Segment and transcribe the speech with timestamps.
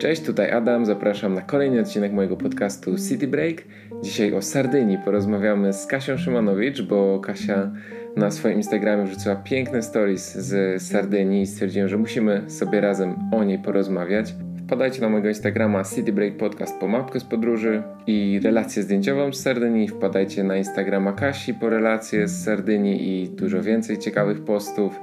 [0.00, 3.62] Cześć, tutaj Adam, zapraszam na kolejny odcinek mojego podcastu City Break.
[4.02, 7.70] Dzisiaj o Sardynii porozmawiamy z Kasią Szymanowicz, bo Kasia
[8.16, 13.44] na swoim Instagramie wrzuciła piękne stories z Sardynii i stwierdziłem, że musimy sobie razem o
[13.44, 14.34] niej porozmawiać.
[14.66, 19.40] Wpadajcie na mojego Instagrama City Break Podcast po mapkę z podróży i relację zdjęciową z
[19.40, 19.88] Sardynii.
[19.88, 25.00] Wpadajcie na Instagrama Kasi po relacje z Sardynii i dużo więcej ciekawych postów.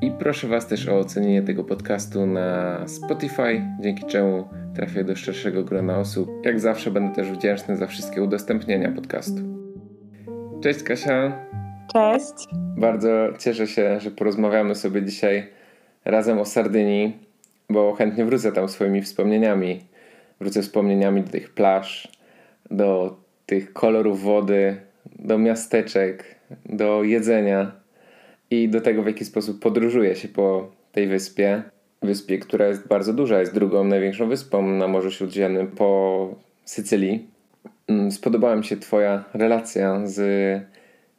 [0.00, 5.64] I proszę Was też o ocenienie tego podcastu na Spotify, dzięki czemu trafię do szerszego
[5.64, 6.30] grona osób.
[6.44, 9.42] Jak zawsze będę też wdzięczny za wszystkie udostępnienia podcastu.
[10.62, 11.32] Cześć Kasia.
[11.92, 12.48] Cześć.
[12.76, 15.48] Bardzo cieszę się, że porozmawiamy sobie dzisiaj
[16.04, 17.18] razem o Sardynii,
[17.70, 19.80] bo chętnie wrócę tam swoimi wspomnieniami.
[20.40, 22.08] Wrócę wspomnieniami do tych plaż,
[22.70, 23.16] do
[23.46, 24.76] tych kolorów wody,
[25.18, 26.24] do miasteczek,
[26.66, 27.85] do jedzenia
[28.50, 31.62] i do tego, w jaki sposób podróżuje się po tej wyspie.
[32.02, 37.26] Wyspie, która jest bardzo duża, jest drugą największą wyspą na Morzu Śródziemnym po Sycylii.
[37.88, 40.20] Mm, spodobała mi się Twoja relacja z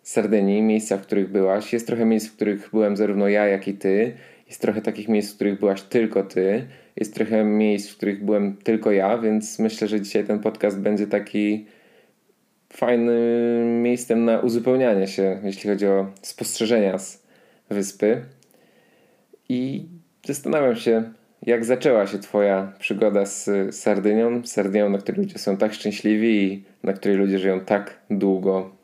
[0.03, 1.73] Sardynii, miejsca, w których byłaś.
[1.73, 4.13] Jest trochę miejsc, w których byłem zarówno ja, jak i Ty.
[4.47, 6.67] Jest trochę takich miejsc, w których byłaś tylko Ty.
[6.95, 11.07] Jest trochę miejsc, w których byłem tylko ja, więc myślę, że dzisiaj ten podcast będzie
[11.07, 11.65] taki
[12.73, 17.23] fajnym miejscem na uzupełnianie się, jeśli chodzi o spostrzeżenia z
[17.69, 18.21] wyspy.
[19.49, 19.85] I
[20.25, 21.03] zastanawiam się,
[21.45, 26.63] jak zaczęła się Twoja przygoda z Sardynią, Sardynią, na której ludzie są tak szczęśliwi i
[26.83, 28.76] na której ludzie żyją tak długo.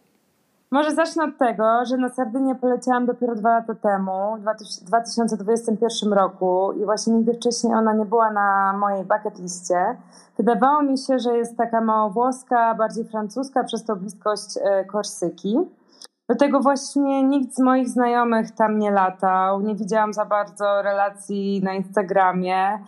[0.73, 6.73] Może zacznę od tego, że na Sardynię poleciałam dopiero dwa lata temu, w 2021 roku
[6.81, 9.97] i właśnie nigdy wcześniej ona nie była na mojej bucket liście.
[10.37, 15.57] Wydawało mi się, że jest taka mało włoska, bardziej francuska przez tą bliskość e, Korsyki.
[16.29, 21.61] Do tego właśnie nikt z moich znajomych tam nie latał, nie widziałam za bardzo relacji
[21.63, 22.79] na Instagramie,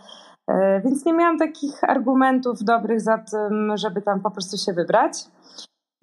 [0.47, 5.25] e, więc nie miałam takich argumentów dobrych za tym, żeby tam po prostu się wybrać.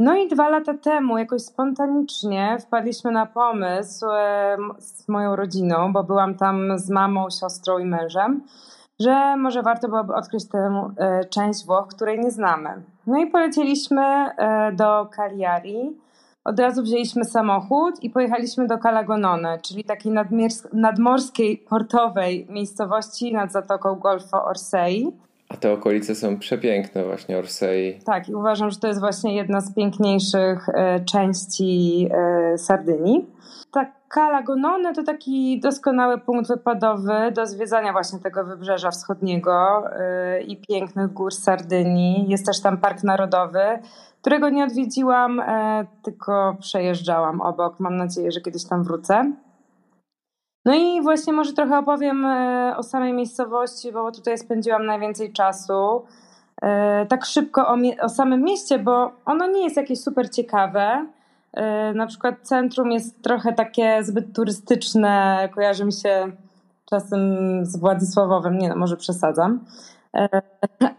[0.03, 6.05] No i dwa lata temu, jakoś spontanicznie, wpadliśmy na pomysł e, z moją rodziną, bo
[6.05, 8.43] byłam tam z mamą, siostrą i mężem,
[9.01, 12.83] że może warto byłoby odkryć tę e, część Włoch, której nie znamy.
[13.07, 14.31] No i polecieliśmy
[14.73, 15.97] do Cagliari
[16.45, 20.13] od razu wzięliśmy samochód i pojechaliśmy do Calagonone, czyli takiej
[20.73, 25.13] nadmorskiej, portowej miejscowości nad Zatoką Golfo Orsei.
[25.53, 27.99] A te okolice są przepiękne właśnie, Orsei.
[28.05, 33.27] Tak, i uważam, że to jest właśnie jedna z piękniejszych e, części e, Sardynii.
[33.73, 40.57] Tak, Calagonone to taki doskonały punkt wypadowy do zwiedzania właśnie tego wybrzeża wschodniego e, i
[40.57, 42.29] pięknych gór Sardynii.
[42.29, 43.61] Jest też tam park narodowy,
[44.21, 45.43] którego nie odwiedziłam,
[46.03, 47.81] tylko przejeżdżałam obok.
[47.81, 49.33] Mam nadzieję, że kiedyś tam wrócę.
[50.65, 56.05] No i właśnie może trochę opowiem e, o samej miejscowości, bo tutaj spędziłam najwięcej czasu.
[56.63, 61.07] E, tak szybko o, o samym mieście, bo ono nie jest jakieś super ciekawe.
[61.95, 66.33] Na przykład centrum jest trochę takie zbyt turystyczne, kojarzy mi się
[66.91, 67.21] czasem
[67.67, 69.65] z Władysławowem, nie no, może przesadzam.
[70.17, 70.43] E,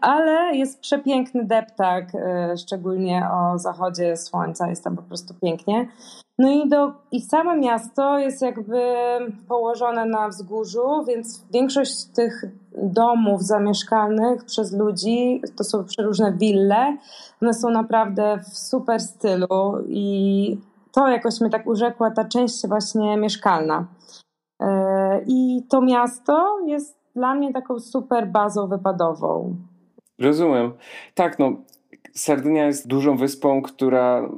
[0.00, 5.88] ale jest przepiękny deptak, e, szczególnie o zachodzie słońca, jest tam po prostu pięknie.
[6.38, 8.82] No i, do, i same miasto jest jakby
[9.48, 12.44] położone na wzgórzu, więc większość tych
[12.82, 16.96] domów zamieszkanych przez ludzi to są przeróżne wille.
[17.42, 20.58] One są naprawdę w super stylu i
[20.92, 23.86] to jakoś mnie tak urzekła ta część właśnie mieszkalna.
[24.60, 29.56] E, I to miasto jest dla mnie taką super bazą wypadową.
[30.20, 30.72] Rozumiem.
[31.14, 31.52] Tak, no
[32.12, 34.28] Sardynia jest dużą wyspą, która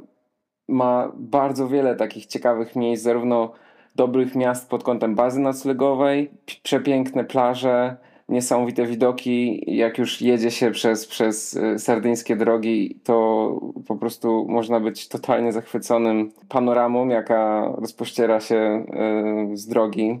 [0.67, 3.51] ma bardzo wiele takich ciekawych miejsc, zarówno
[3.95, 6.31] dobrych miast pod kątem bazy noclegowej,
[6.63, 7.97] przepiękne plaże,
[8.29, 9.63] niesamowite widoki.
[9.77, 15.51] Jak już jedzie się przez, przez y, sardyńskie drogi, to po prostu można być totalnie
[15.51, 18.85] zachwyconym panoramą, jaka rozpościera się
[19.53, 20.19] y, z drogi.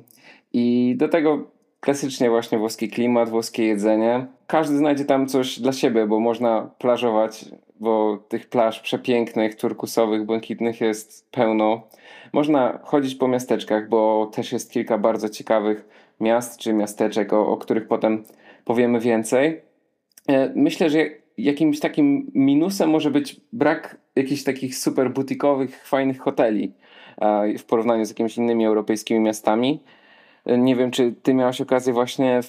[0.53, 4.25] I do tego klasycznie właśnie włoski klimat, włoskie jedzenie.
[4.47, 7.45] Każdy znajdzie tam coś dla siebie, bo można plażować,
[7.79, 11.81] bo tych plaż przepięknych, turkusowych, błękitnych jest pełno.
[12.33, 15.89] Można chodzić po miasteczkach, bo też jest kilka bardzo ciekawych
[16.19, 18.23] miast czy miasteczek, o, o których potem
[18.65, 19.61] powiemy więcej.
[20.29, 21.05] E, myślę, że
[21.37, 26.73] jakimś takim minusem może być brak jakichś takich super butikowych, fajnych hoteli
[27.59, 29.79] w porównaniu z jakimiś innymi europejskimi miastami.
[30.57, 32.41] Nie wiem, czy ty miałaś okazję właśnie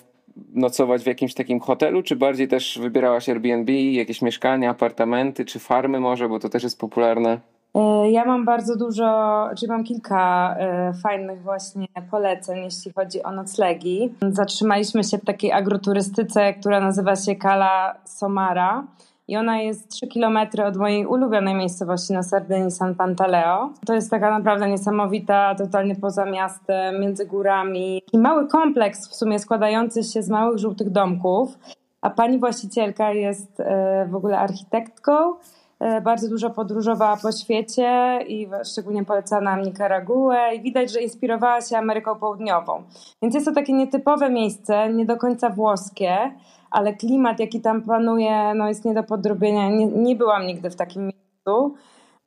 [0.55, 6.01] nocować w jakimś takim hotelu, czy bardziej też wybierałaś Airbnb, jakieś mieszkania, apartamenty, czy farmy
[6.01, 7.41] może, bo to też jest popularne?
[7.75, 13.33] E, ja mam bardzo dużo, czyli mam kilka e, fajnych właśnie poleceń, jeśli chodzi o
[13.33, 14.15] noclegi.
[14.31, 18.85] Zatrzymaliśmy się w takiej agroturystyce, która nazywa się Cala Somara
[19.29, 23.71] i ona jest 3 km od mojej ulubionej miejscowości na Sardynii, San Pantaleo.
[23.87, 28.03] To jest taka naprawdę niesamowita, totalnie poza miastem, między górami.
[28.13, 31.59] I mały kompleks w sumie składający się z małych żółtych domków,
[32.01, 35.35] a pani właścicielka jest e, w ogóle architektką
[35.81, 41.61] E, bardzo dużo podróżowała po świecie i szczególnie polecała nam Nicaraguę i widać, że inspirowała
[41.61, 42.83] się Ameryką Południową.
[43.23, 46.31] Więc jest to takie nietypowe miejsce, nie do końca włoskie,
[46.71, 49.69] ale klimat, jaki tam panuje, no jest nie do podrobienia.
[49.69, 51.75] Nie, nie byłam nigdy w takim miejscu.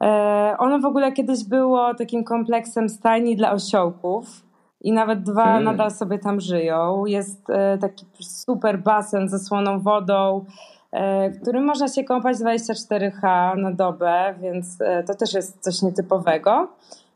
[0.04, 4.26] E, ono w ogóle kiedyś było takim kompleksem stajni dla osiołków
[4.82, 5.64] i nawet dwa mm.
[5.64, 7.06] nadal sobie tam żyją.
[7.06, 10.46] Jest e, taki super basen ze słoną wodą,
[10.92, 14.78] E, którym można się kąpać 24H na dobę, więc
[15.08, 16.68] to też jest coś nietypowego.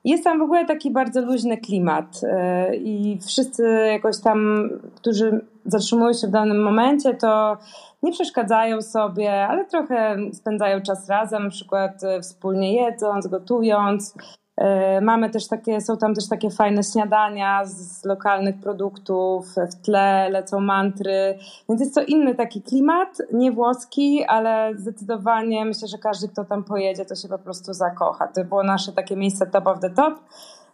[0.05, 6.13] Jest tam w ogóle taki bardzo luźny klimat e, i wszyscy jakoś tam, którzy zatrzymują
[6.13, 7.57] się w danym momencie, to
[8.03, 14.15] nie przeszkadzają sobie, ale trochę spędzają czas razem, na przykład wspólnie jedząc, gotując.
[14.57, 19.85] E, mamy też takie, są tam też takie fajne śniadania z, z, lokalnych produktów, w
[19.85, 21.37] tle lecą mantry,
[21.69, 26.63] więc jest to inny taki klimat, nie włoski, ale zdecydowanie myślę, że każdy, kto tam
[26.63, 28.27] pojedzie, to się po prostu zakocha.
[28.27, 30.19] To było nasze takie miejsce top of the top,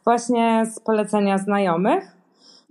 [0.04, 2.21] właśnie z polecenia znajomych.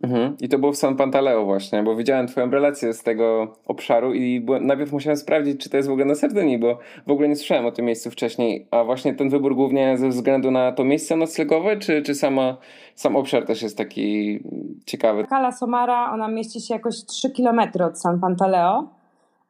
[0.03, 0.37] Mhm.
[0.41, 4.41] I to było w San Pantaleo właśnie, bo widziałem twoją relację z tego obszaru i
[4.41, 7.37] byłem, najpierw musiałem sprawdzić, czy to jest w ogóle na Sardynii, bo w ogóle nie
[7.37, 8.67] słyszałem o tym miejscu wcześniej.
[8.71, 12.57] A właśnie ten wybór głównie ze względu na to miejsce noclegowe, czy, czy sama,
[12.95, 14.41] sam obszar też jest taki
[14.87, 15.27] ciekawy?
[15.29, 18.89] Cala Somara, ona mieści się jakoś 3 km od San Pantaleo,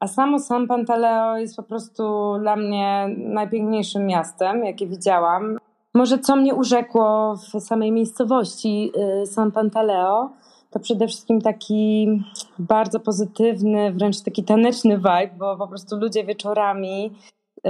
[0.01, 5.59] a samo San Pantaleo jest po prostu dla mnie najpiękniejszym miastem, jakie widziałam.
[5.95, 8.93] Może co mnie urzekło w samej miejscowości
[9.23, 10.31] y, San Pantaleo,
[10.71, 12.09] to przede wszystkim taki
[12.59, 17.13] bardzo pozytywny, wręcz taki taneczny vibe, bo po prostu ludzie wieczorami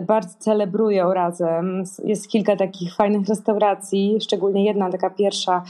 [0.02, 1.85] bardzo celebrują razem.
[2.05, 5.62] Jest kilka takich fajnych restauracji, szczególnie jedna taka pierwsza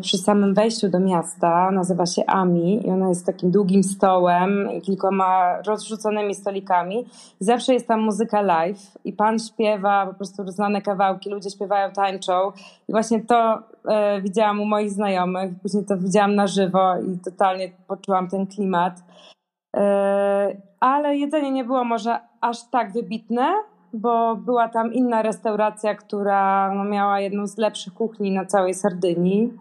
[0.00, 1.70] przy samym wejściu do miasta.
[1.70, 7.04] Nazywa się Ami i ona jest takim długim stołem i kilkoma rozrzuconymi stolikami.
[7.40, 12.52] Zawsze jest tam muzyka live i pan śpiewa po prostu znane kawałki, ludzie śpiewają, tańczą.
[12.88, 17.70] I właśnie to e, widziałam u moich znajomych, później to widziałam na żywo i totalnie
[17.86, 19.02] poczułam ten klimat.
[19.76, 23.52] E, ale jedzenie nie było może aż tak wybitne,
[23.92, 29.52] bo była tam inna restauracja, która no, miała jedną z lepszych kuchni na całej Sardynii.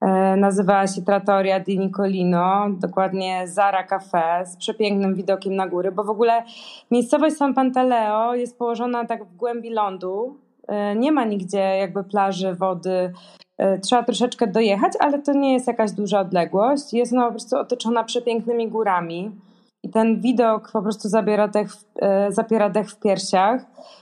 [0.00, 6.04] E, nazywała się Trattoria di Nicolino, dokładnie Zara Cafe z przepięknym widokiem na góry, bo
[6.04, 6.42] w ogóle
[6.90, 10.38] miejscowość San Pantaleo jest położona tak w głębi lądu.
[10.68, 13.12] E, nie ma nigdzie jakby plaży, wody.
[13.58, 16.92] E, trzeba troszeczkę dojechać, ale to nie jest jakaś duża odległość.
[16.92, 19.30] Jest ona po prostu otoczona przepięknymi górami.
[19.84, 21.68] I ten widok po prostu zabiera dech,
[22.30, 23.60] zapiera dech w piersiach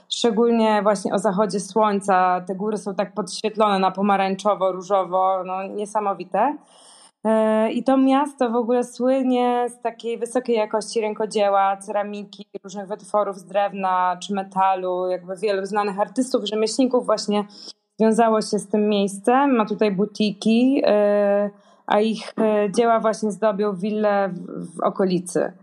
[0.09, 2.41] szczególnie właśnie o zachodzie słońca.
[2.47, 6.57] Te góry są tak podświetlone na pomarańczowo, różowo, no niesamowite.
[7.23, 13.37] E, I to miasto w ogóle słynie z takiej wysokiej jakości rękodzieła, ceramiki, różnych wytworów
[13.37, 15.07] z drewna czy metalu.
[15.07, 17.45] Jakby wielu znanych artystów, rzemieślników właśnie
[17.99, 19.55] związało się z tym miejscem.
[19.55, 21.49] Ma tutaj butiki, e,
[21.87, 24.29] a ich e, dzieła właśnie zdobią willę
[24.75, 25.53] w okolicy.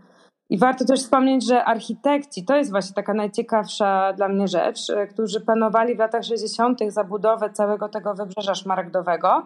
[0.51, 5.07] I warto też wspomnieć, że architekci, to jest właśnie taka najciekawsza dla mnie rzecz, e,
[5.07, 6.79] którzy planowali w latach 60.
[6.87, 9.45] zabudowę całego tego wybrzeża szmaragdowego,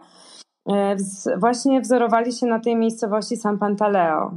[0.70, 0.96] e,
[1.38, 4.32] właśnie wzorowali się na tej miejscowości San Pantaleo.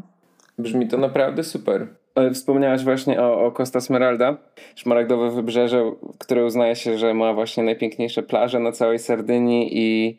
[0.59, 1.87] Brzmi to naprawdę super.
[2.33, 4.37] Wspomniałaś właśnie o, o Costa Smeralda,
[4.75, 10.19] szmaragdowe wybrzeże, które uznaje się, że ma właśnie najpiękniejsze plaże na całej Sardynii i,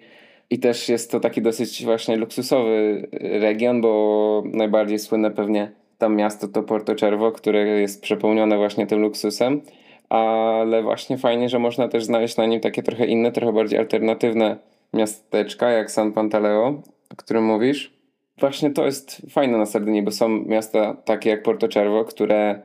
[0.49, 6.47] i też jest to taki dosyć właśnie luksusowy region, bo najbardziej słynne pewnie tam miasto
[6.47, 9.61] to Porto Cervo, które jest przepełnione właśnie tym luksusem,
[10.09, 14.57] ale właśnie fajnie, że można też znaleźć na nim takie trochę inne, trochę bardziej alternatywne
[14.93, 17.93] miasteczka, jak San Pantaleo, o którym mówisz.
[18.39, 22.61] Właśnie to jest fajne na Sardynii, bo są miasta takie jak Porto Cervo, które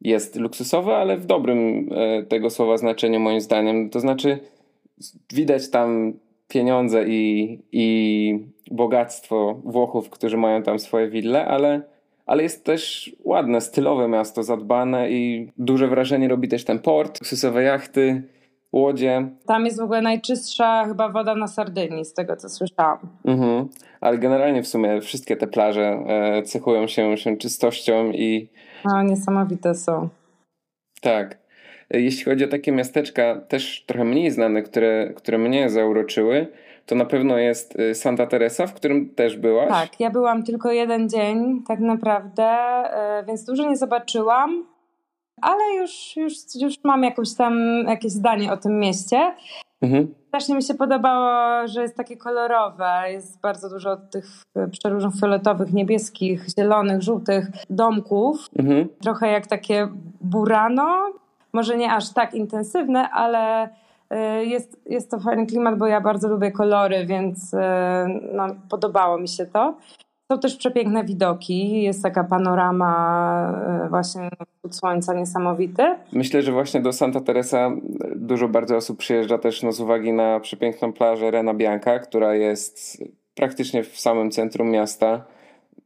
[0.00, 3.90] jest luksusowe, ale w dobrym e, tego słowa znaczeniu moim zdaniem.
[3.90, 4.38] To znaczy
[5.32, 6.12] widać tam
[6.48, 8.38] pieniądze i, i
[8.70, 11.82] bogactwo Włochów, którzy mają tam swoje wille, ale
[12.30, 17.62] ale jest też ładne, stylowe miasto, zadbane i duże wrażenie robi też ten port, luksusowe
[17.62, 18.22] jachty,
[18.72, 19.28] łodzie.
[19.46, 22.98] Tam jest w ogóle najczystsza chyba woda na Sardynii, z tego co słyszałam.
[23.24, 23.68] Mhm.
[24.00, 28.48] Ale generalnie w sumie wszystkie te plaże e, cechują się, się czystością i...
[28.84, 30.08] No, niesamowite są.
[31.00, 31.38] Tak.
[31.90, 36.46] Jeśli chodzi o takie miasteczka też trochę mniej znane, które, które mnie zauroczyły,
[36.86, 39.68] to na pewno jest y, Santa Teresa, w którym też byłaś.
[39.68, 42.48] Tak, ja byłam tylko jeden dzień tak naprawdę,
[43.20, 44.66] y, więc dużo nie zobaczyłam,
[45.42, 47.58] ale już, już, już mam jakąś tam,
[47.88, 49.32] jakieś zdanie o tym mieście.
[49.82, 50.14] Mhm.
[50.28, 53.02] Strasznie mi się podobało, że jest takie kolorowe.
[53.08, 54.26] Jest bardzo dużo tych
[54.70, 58.46] przeróżnych fioletowych, niebieskich, zielonych, żółtych domków.
[58.58, 58.88] Mhm.
[59.02, 59.88] Trochę jak takie
[60.20, 61.06] burano.
[61.52, 63.68] Może nie aż tak intensywne, ale
[64.44, 67.56] jest, jest to fajny klimat, bo ja bardzo lubię kolory, więc y,
[68.32, 69.76] no, podobało mi się to.
[70.32, 74.30] Są też przepiękne widoki, jest taka panorama e, właśnie
[74.70, 75.82] słońca niesamowity.
[76.12, 77.70] Myślę, że właśnie do Santa Teresa
[78.16, 83.04] dużo bardzo osób przyjeżdża też no, z uwagi na przepiękną plażę Rena Bianca, która jest
[83.34, 85.24] praktycznie w samym centrum miasta.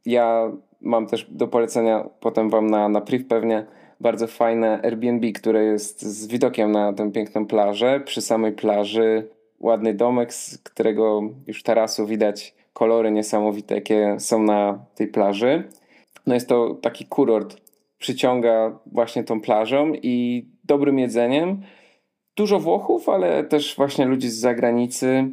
[0.05, 0.51] Ja
[0.81, 3.65] mam też do polecenia potem wam na, na priv pewnie
[3.99, 7.99] bardzo fajne Airbnb, które jest z widokiem na tę piękną plażę.
[8.05, 9.27] Przy samej plaży
[9.59, 15.63] ładny domek, z którego już tarasu widać kolory niesamowite, jakie są na tej plaży.
[16.27, 17.57] No jest to taki kurort,
[17.97, 21.61] przyciąga właśnie tą plażą i dobrym jedzeniem.
[22.35, 25.31] Dużo Włochów, ale też właśnie ludzi z zagranicy.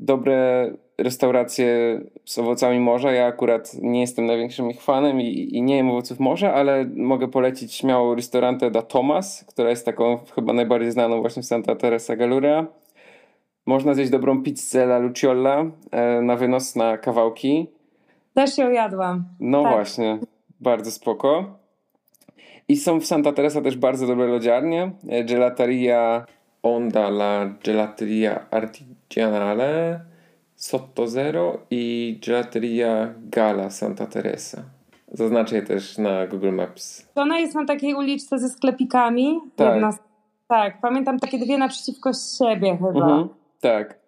[0.00, 0.70] Dobre
[1.02, 3.12] restauracje z owocami morza.
[3.12, 7.28] Ja akurat nie jestem największym ich fanem i, i nie jem owoców morza, ale mogę
[7.28, 12.16] polecić śmiało restaurantę da Thomas, która jest taką chyba najbardziej znaną właśnie w Santa Teresa
[12.16, 12.66] Gallurea.
[13.66, 17.66] Można zjeść dobrą pizzę la Luciolla e, na wynos na kawałki.
[18.34, 19.24] Też ją jadłam.
[19.40, 19.72] No tak.
[19.72, 20.18] właśnie,
[20.60, 21.44] bardzo spoko.
[22.68, 24.90] I są w Santa Teresa też bardzo dobre lodziarnie.
[25.08, 26.26] E, gelateria
[26.62, 30.00] Onda la Gelateria Artigianale
[30.60, 34.62] Sotto Zero i Gelateria Gala Santa Teresa.
[35.12, 37.08] Zaznaczę je też na Google Maps.
[37.14, 39.40] Ona jest na takiej uliczce ze sklepikami.
[39.56, 39.72] Tak.
[39.72, 39.98] Jedna,
[40.48, 42.88] tak, pamiętam takie dwie naprzeciwko siebie chyba.
[42.88, 43.28] Mhm.
[43.60, 43.98] Tak.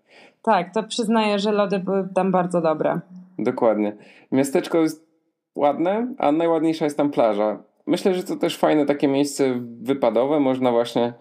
[0.43, 3.01] Tak, to przyznaję, że lody były tam bardzo dobre.
[3.39, 3.97] Dokładnie.
[4.33, 5.07] Miasteczko jest
[5.55, 7.63] ładne, a najładniejsza jest tam plaża.
[7.87, 10.41] Myślę, że to też fajne takie miejsce wypadowe.
[10.41, 11.13] Można właśnie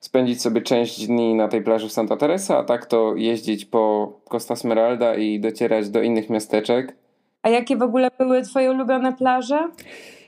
[0.00, 4.12] spędzić sobie część dni na tej plaży w Santa Teresa, a tak to jeździć po
[4.30, 6.96] Costa Smeralda i docierać do innych miasteczek.
[7.42, 9.68] A jakie w ogóle były twoje ulubione plaże?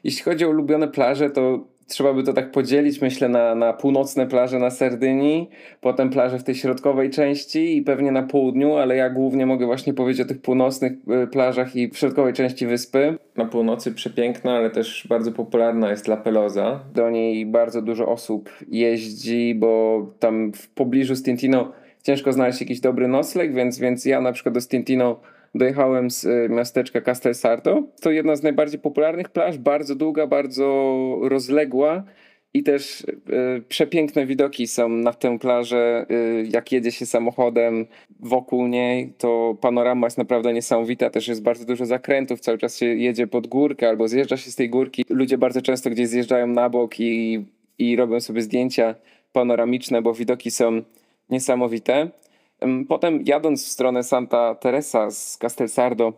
[0.04, 1.58] Jeśli chodzi o ulubione plaże, to
[1.90, 6.44] trzeba by to tak podzielić, myślę, na, na północne plaże na Sardynii, potem plaże w
[6.44, 10.40] tej środkowej części i pewnie na południu, ale ja głównie mogę właśnie powiedzieć o tych
[10.40, 13.18] północnych y, plażach i w środkowej części wyspy.
[13.36, 16.80] Na północy przepiękna, ale też bardzo popularna jest La Pelosa.
[16.94, 23.08] Do niej bardzo dużo osób jeździ, bo tam w pobliżu Stintino ciężko znaleźć jakiś dobry
[23.08, 25.20] nocleg, więc, więc ja na przykład do Stintino
[25.54, 27.82] dojechałem z e, miasteczka Castel Sardo.
[28.00, 32.04] To jedna z najbardziej popularnych plaż, bardzo długa, bardzo rozległa
[32.54, 36.06] i też y, przepiękne widoki są na tę plażę.
[36.10, 37.86] Y, jak jedzie się samochodem
[38.20, 41.10] wokół niej, to panorama jest naprawdę niesamowita.
[41.10, 44.56] Też jest bardzo dużo zakrętów, cały czas się jedzie pod górkę albo zjeżdża się z
[44.56, 45.04] tej górki.
[45.08, 47.44] Ludzie bardzo często gdzieś zjeżdżają na bok i,
[47.78, 48.94] i robią sobie zdjęcia
[49.32, 50.82] panoramiczne, bo widoki są
[51.30, 52.10] niesamowite.
[52.88, 56.12] Potem jadąc w stronę Santa Teresa z Castelsardo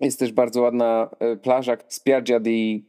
[0.00, 2.84] jest też bardzo ładna e, plaża Spiaggia di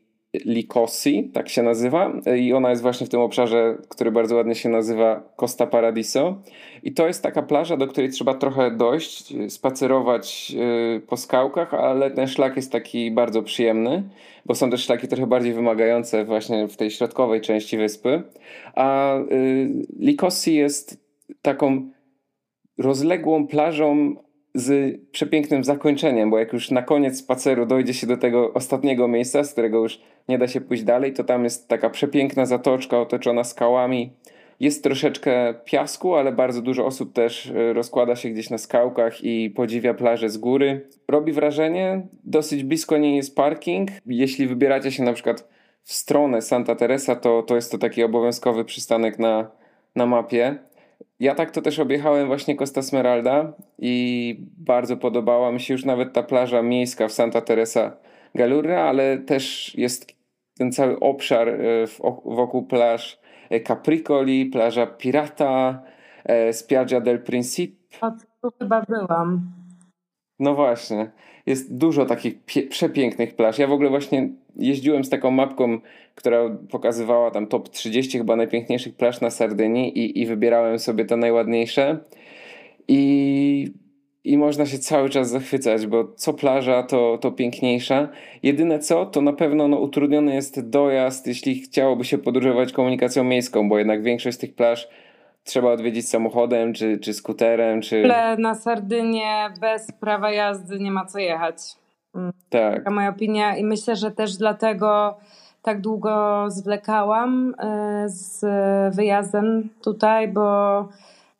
[0.45, 4.55] Licosi, tak się nazywa e, i ona jest właśnie w tym obszarze, który bardzo ładnie
[4.55, 6.41] się nazywa Costa Paradiso.
[6.83, 10.55] I to jest taka plaża, do której trzeba trochę dojść, e, spacerować
[11.07, 14.03] po skałkach, ale ten szlak jest taki bardzo przyjemny,
[14.45, 18.23] bo są też szlaki trochę bardziej wymagające właśnie w tej środkowej części wyspy,
[18.75, 19.15] a
[19.99, 20.99] Licosi jest
[21.41, 21.89] taką
[22.77, 24.15] rozległą plażą
[24.53, 29.43] z przepięknym zakończeniem, bo jak już na koniec spaceru dojdzie się do tego ostatniego miejsca,
[29.43, 33.43] z którego już nie da się pójść dalej, to tam jest taka przepiękna zatoczka otoczona
[33.43, 34.11] skałami.
[34.59, 39.49] Jest troszeczkę piasku, ale bardzo dużo osób też e, rozkłada się gdzieś na skałkach i
[39.49, 40.87] podziwia plażę z góry.
[41.07, 43.89] Robi wrażenie, dosyć blisko niej jest parking.
[44.05, 45.47] Jeśli wybieracie się na przykład
[45.83, 49.51] w stronę Santa Teresa, to, to jest to taki obowiązkowy przystanek na,
[49.95, 50.57] na mapie.
[51.19, 56.13] Ja tak to też objechałem właśnie Costa Smeralda i bardzo podobała mi się już nawet
[56.13, 57.97] ta plaża miejska w Santa Teresa
[58.35, 60.17] Galurra, ale też jest
[60.57, 61.59] ten cały obszar e,
[62.25, 63.19] wokół plaż
[63.49, 65.83] e, Capricoli, plaża Pirata,
[66.25, 67.97] e, Spiaggia del Principe.
[68.01, 69.56] A tu chyba byłam.
[70.39, 71.11] No właśnie.
[71.45, 72.39] Jest dużo takich
[72.69, 73.59] przepięknych plaż.
[73.59, 75.79] Ja w ogóle właśnie jeździłem z taką mapką,
[76.15, 81.17] która pokazywała tam top 30 chyba najpiękniejszych plaż na Sardynii i, i wybierałem sobie te
[81.17, 81.97] najładniejsze.
[82.87, 83.71] I
[84.27, 88.09] i można się cały czas zachwycać, bo co plaża, to, to piękniejsza.
[88.43, 93.69] Jedyne co, to na pewno no, utrudniony jest dojazd, jeśli chciałoby się podróżować komunikacją miejską,
[93.69, 94.87] bo jednak większość z tych plaż
[95.47, 98.03] trzeba odwiedzić samochodem, czy, czy skuterem, czy...
[98.03, 101.57] Ale na Sardynię bez prawa jazdy nie ma co jechać.
[102.15, 102.33] Mm.
[102.49, 102.75] Tak.
[102.75, 105.17] Taka moja opinia i myślę, że też dlatego
[105.61, 108.45] tak długo zwlekałam e, z
[108.95, 110.79] wyjazdem tutaj, bo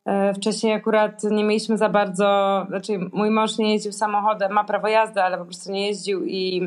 [0.05, 4.87] e, wcześniej akurat nie mieliśmy za bardzo, znaczy mój mąż nie jeździł samochodem, ma prawo
[4.87, 6.61] jazdy, ale po prostu nie jeździł i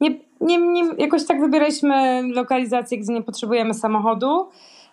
[0.00, 4.48] nie, nie, nie, jakoś tak wybieraliśmy lokalizację, gdzie nie potrzebujemy samochodu,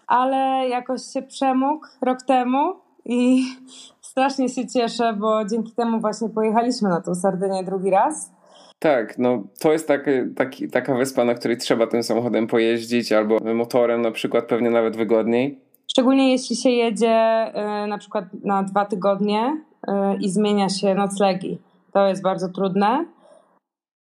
[0.08, 2.74] ale jakoś się przemógł rok temu
[3.06, 3.44] i
[4.02, 8.32] strasznie się cieszę, bo dzięki temu właśnie pojechaliśmy na tą Sardynię drugi raz.
[8.80, 13.38] Tak, no to jest taki, taki, taka wyspa, na której trzeba tym samochodem pojeździć albo
[13.56, 15.60] motorem na przykład, pewnie nawet wygodniej.
[15.88, 17.48] Szczególnie jeśli się jedzie
[17.84, 21.58] y, na przykład na dwa tygodnie y, i zmienia się noclegi.
[21.94, 23.06] To jest bardzo trudne.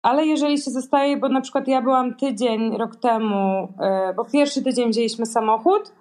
[0.06, 3.64] Ale jeżeli się zostaje, bo na przykład ja byłam tydzień rok temu,
[4.12, 5.92] y, bo pierwszy tydzień wzięliśmy samochód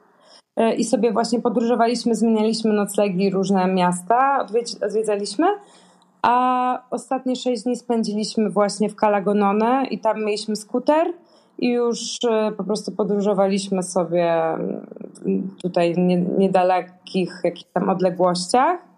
[0.77, 4.47] i sobie właśnie podróżowaliśmy, zmienialiśmy noclegi, różne miasta
[4.83, 5.47] odwiedzaliśmy.
[6.23, 11.13] A ostatnie sześć dni spędziliśmy właśnie w Kalagonone i tam mieliśmy skuter
[11.59, 15.95] i już e, po prostu podróżowaliśmy sobie mm, tutaj
[16.39, 18.94] niedalekich jakichś tam odległościach.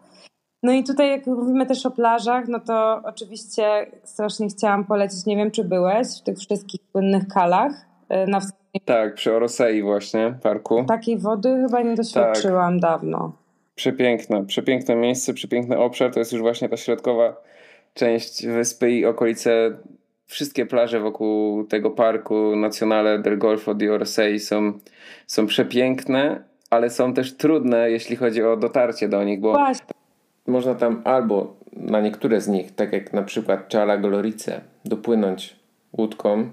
[0.66, 5.37] No i tutaj jak mówimy też o plażach, no to oczywiście strasznie chciałam polecić, nie
[5.37, 7.73] wiem czy byłeś w tych wszystkich płynnych kalach
[8.08, 8.40] e, na
[8.85, 10.85] Tak, przy Orosei właśnie, parku.
[10.85, 12.90] Takiej wody chyba nie doświadczyłam tak.
[12.90, 13.32] dawno.
[13.75, 16.12] Przepiękne, przepiękne miejsce, przepiękny obszar.
[16.12, 17.37] To jest już właśnie ta środkowa
[17.94, 19.70] część wyspy i okolice.
[20.26, 24.73] Wszystkie plaże wokół tego parku Nazionale del Golfo di Orsay są,
[25.26, 29.95] są przepiękne, ale są też trudne, jeśli chodzi o dotarcie do nich, bo właśnie.
[30.46, 35.56] Można tam albo na niektóre z nich, tak jak na przykład Czala Glorice, dopłynąć
[35.92, 36.50] łódką,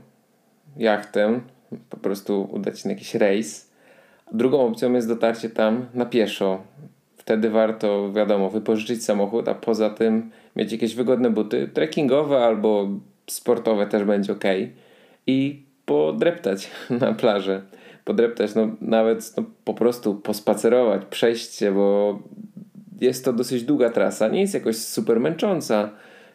[0.77, 1.41] jachtem,
[1.89, 3.71] po prostu udać się na jakiś rejs.
[4.31, 6.63] Drugą opcją jest dotarcie tam na pieszo,
[7.17, 12.87] wtedy warto, wiadomo, wypożyczyć samochód, a poza tym mieć jakieś wygodne buty, trekkingowe albo
[13.27, 14.43] sportowe też będzie ok.
[15.27, 16.71] I podreptać
[17.01, 17.61] na plaży.
[18.05, 22.19] Podreptać, no nawet no, po prostu pospacerować, przejść się, bo
[23.07, 24.27] jest to dosyć długa trasa.
[24.27, 25.89] Nie jest jakoś super męcząca,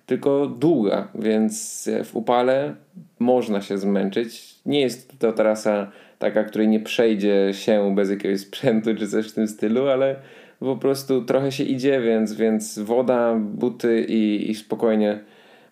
[0.06, 2.74] tylko długa, więc w upale
[3.18, 4.54] można się zmęczyć.
[4.66, 9.34] Nie jest to trasa taka, której nie przejdzie się bez jakiegoś sprzętu czy coś w
[9.34, 10.16] tym stylu, ale
[10.60, 15.20] po prostu trochę się idzie, więc, więc woda, buty i, i spokojnie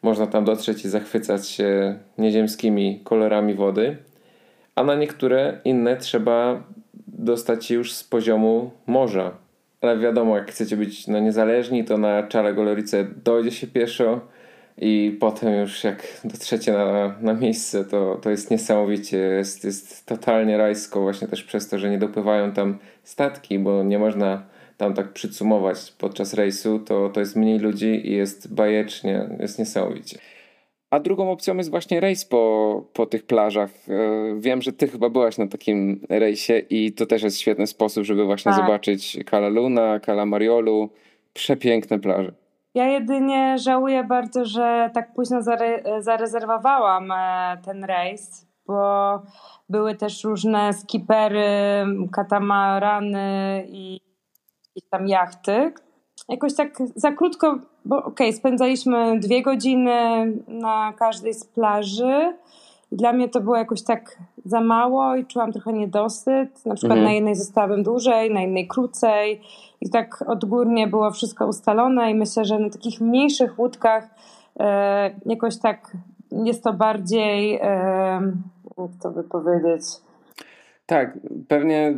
[0.03, 3.97] można tam dotrzeć i zachwycać się nieziemskimi kolorami wody.
[4.75, 6.63] A na niektóre inne trzeba
[7.07, 9.46] dostać się już z poziomu morza.
[9.81, 14.21] Ale wiadomo, jak chcecie być no, niezależni, to na Czale Golorice dojdzie się pieszo
[14.79, 20.57] i potem już jak dotrzecie na, na miejsce, to, to jest niesamowicie, jest, jest totalnie
[20.59, 24.43] rajsko właśnie też przez to, że nie dopływają tam statki, bo nie można
[24.77, 30.19] tam tak przysumować podczas rejsu, to, to jest mniej ludzi i jest bajecznie, jest niesamowicie.
[30.97, 33.71] A drugą opcją jest właśnie rejs po, po tych plażach.
[33.89, 38.05] E, wiem, że ty chyba byłaś na takim rejsie i to też jest świetny sposób,
[38.05, 38.61] żeby właśnie tak.
[38.61, 40.91] zobaczyć Cala Luna, Cala Mariolu.
[41.33, 42.33] Przepiękne plaże.
[42.75, 49.23] Ja jedynie żałuję bardzo, że tak późno zare zarezerwowałam e, ten rejs, bo
[49.69, 51.49] były też różne skipery,
[52.13, 54.01] katamarany i
[54.67, 55.73] jakieś tam jachty.
[56.29, 62.35] Jakoś tak za krótko, bo okej, okay, spędzaliśmy dwie godziny na każdej z plaży.
[62.93, 66.67] Dla mnie to było jakoś tak za mało i czułam trochę niedosyt.
[66.67, 67.05] Na przykład mhm.
[67.05, 69.41] na jednej zostałabym dłużej, na innej krócej.
[69.81, 74.09] I tak odgórnie było wszystko ustalone i myślę, że na takich mniejszych łódkach
[74.61, 75.97] e, jakoś tak
[76.33, 77.63] jest to bardziej, e,
[78.79, 79.83] jak to by powiedzieć...
[80.87, 81.95] Tak, pewnie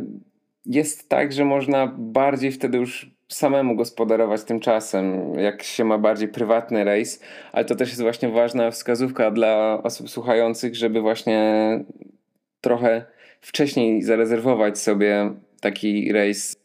[0.65, 6.27] jest tak, że można bardziej wtedy już samemu gospodarować tym czasem, jak się ma bardziej
[6.27, 11.39] prywatny rejs, ale to też jest właśnie ważna wskazówka dla osób słuchających, żeby właśnie
[12.61, 13.05] trochę
[13.41, 16.55] wcześniej zarezerwować sobie taki rejs.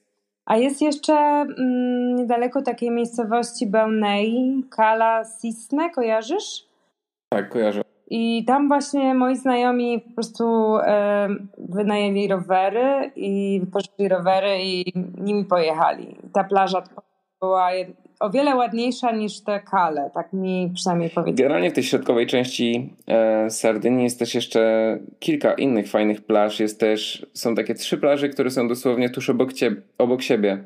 [0.46, 6.66] A jest jeszcze mm, niedaleko takiej miejscowości Bełnei, Kala Sisne, kojarzysz?
[7.28, 7.83] Tak, kojarzę.
[8.10, 15.44] I tam właśnie moi znajomi po prostu e, wynajęli rowery i wypożyczyli rowery i nimi
[15.44, 16.16] pojechali.
[16.32, 16.82] Ta plaża
[17.40, 17.70] była
[18.20, 21.36] o wiele ładniejsza niż te kale, tak mi przynajmniej powiedzieli.
[21.36, 26.60] Generalnie w tej środkowej części e, Sardynii jest też jeszcze kilka innych fajnych plaż.
[26.60, 29.50] Jest też, są takie trzy plaże, które są dosłownie tuż obok,
[29.98, 30.64] obok siebie.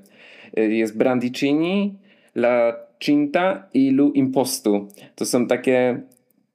[0.57, 1.99] E, jest Brandicini,
[2.35, 4.89] La Cinta i Lu Impostu.
[5.15, 6.01] To są takie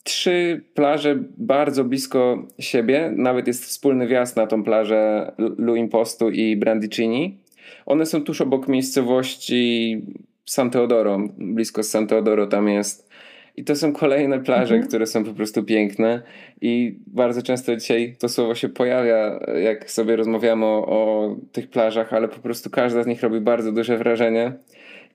[0.04, 3.14] trzy plaże bardzo blisko siebie.
[3.16, 7.38] Nawet jest wspólny wjazd na tą plażę Lu Impostu i Brandicini.
[7.86, 10.02] One są tuż obok miejscowości
[10.46, 11.20] San Teodoro.
[11.38, 13.14] Blisko San Teodoro tam jest.
[13.58, 14.88] I to są kolejne plaże, mhm.
[14.88, 16.22] które są po prostu piękne.
[16.62, 22.14] I bardzo często dzisiaj to słowo się pojawia, jak sobie rozmawiamy o, o tych plażach,
[22.14, 24.54] ale po prostu każda z nich robi bardzo duże wrażenie.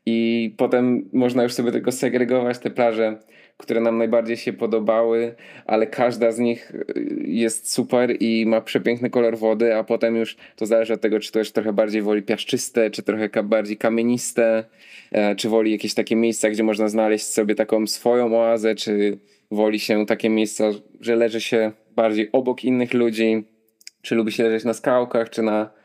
[0.07, 3.19] I potem można już sobie tylko segregować te plaże
[3.59, 5.35] które nam najbardziej się podobały,
[5.67, 6.85] ale każda z nich y,
[7.27, 11.31] jest super i ma przepiękny kolor wody, a potem już to zależy od tego, czy
[11.31, 14.65] ktoś trochę bardziej woli piaszczyste, czy trochę bardziej kamieniste,
[15.13, 19.19] e, czy woli jakieś takie miejsca, gdzie można znaleźć sobie taką swoją oazę, czy
[19.51, 20.65] woli się takie miejsca,
[21.01, 23.45] że leży się bardziej obok innych ludzi,
[24.03, 25.78] czy lubi się leżeć na skałkach, czy na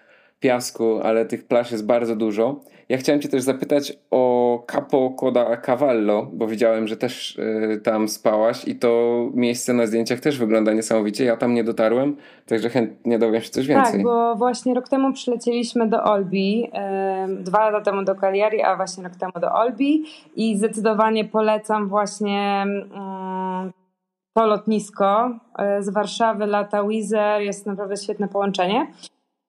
[0.44, 2.60] piasku, ale tych plaż jest bardzo dużo.
[2.90, 8.08] Ja chciałem Cię też zapytać o Capo Coda Cavallo, bo widziałem, że też y, tam
[8.08, 8.90] spałaś i to
[9.34, 11.24] miejsce na zdjęciach też wygląda niesamowicie.
[11.24, 13.94] Ja tam nie dotarłem, także chętnie dowiem się coś więcej.
[13.94, 16.70] Tak, bo właśnie rok temu przylecieliśmy do Olbi,
[17.40, 20.04] y, dwa lata temu do Cagliari, a właśnie rok temu do Olbi
[20.36, 22.66] i zdecydowanie polecam właśnie
[23.68, 23.72] y,
[24.34, 25.32] to lotnisko.
[25.80, 28.88] Z Warszawy lata Wizer, jest naprawdę świetne połączenie.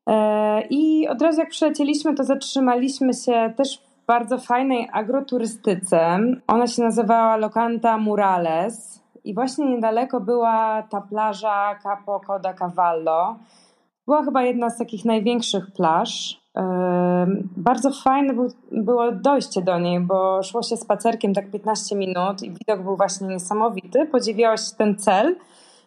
[0.06, 6.18] E, I od razu jak przylecieliśmy, to zatrzymaliśmy się też w bardzo fajnej agroturystyce.
[6.46, 13.36] Ona się nazywała Locanta Murales i właśnie niedaleko była ta plaża Capo Coda Cavallo.
[14.06, 16.40] Była chyba jedna z takich największych plaż.
[16.56, 18.34] E, bardzo fajne
[18.72, 23.26] było dojście do niej, bo szło się spacerkiem tak 15 minut i widok był właśnie
[23.26, 24.06] niesamowity.
[24.06, 25.36] Podziwiało się ten cel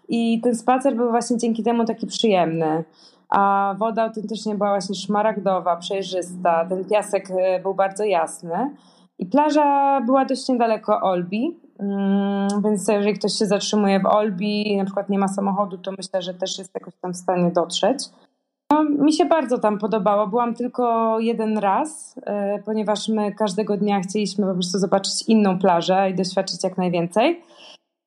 [0.09, 2.83] i ten spacer był właśnie dzięki temu taki przyjemny
[3.29, 8.75] a woda autentycznie była właśnie szmaragdowa, przejrzysta, ten piasek e, był bardzo jasny
[9.19, 14.77] i plaża była dość niedaleko Olbi, mm, więc jeżeli ktoś się zatrzymuje w Olbi i
[14.77, 17.99] na przykład nie ma samochodu, to myślę, że też jest jakoś tam w stanie dotrzeć.
[18.71, 20.27] No, mi się bardzo tam podobało.
[20.27, 26.09] Byłam tylko jeden raz, e, ponieważ my każdego dnia chcieliśmy po prostu zobaczyć inną plażę
[26.09, 27.41] i doświadczyć jak najwięcej.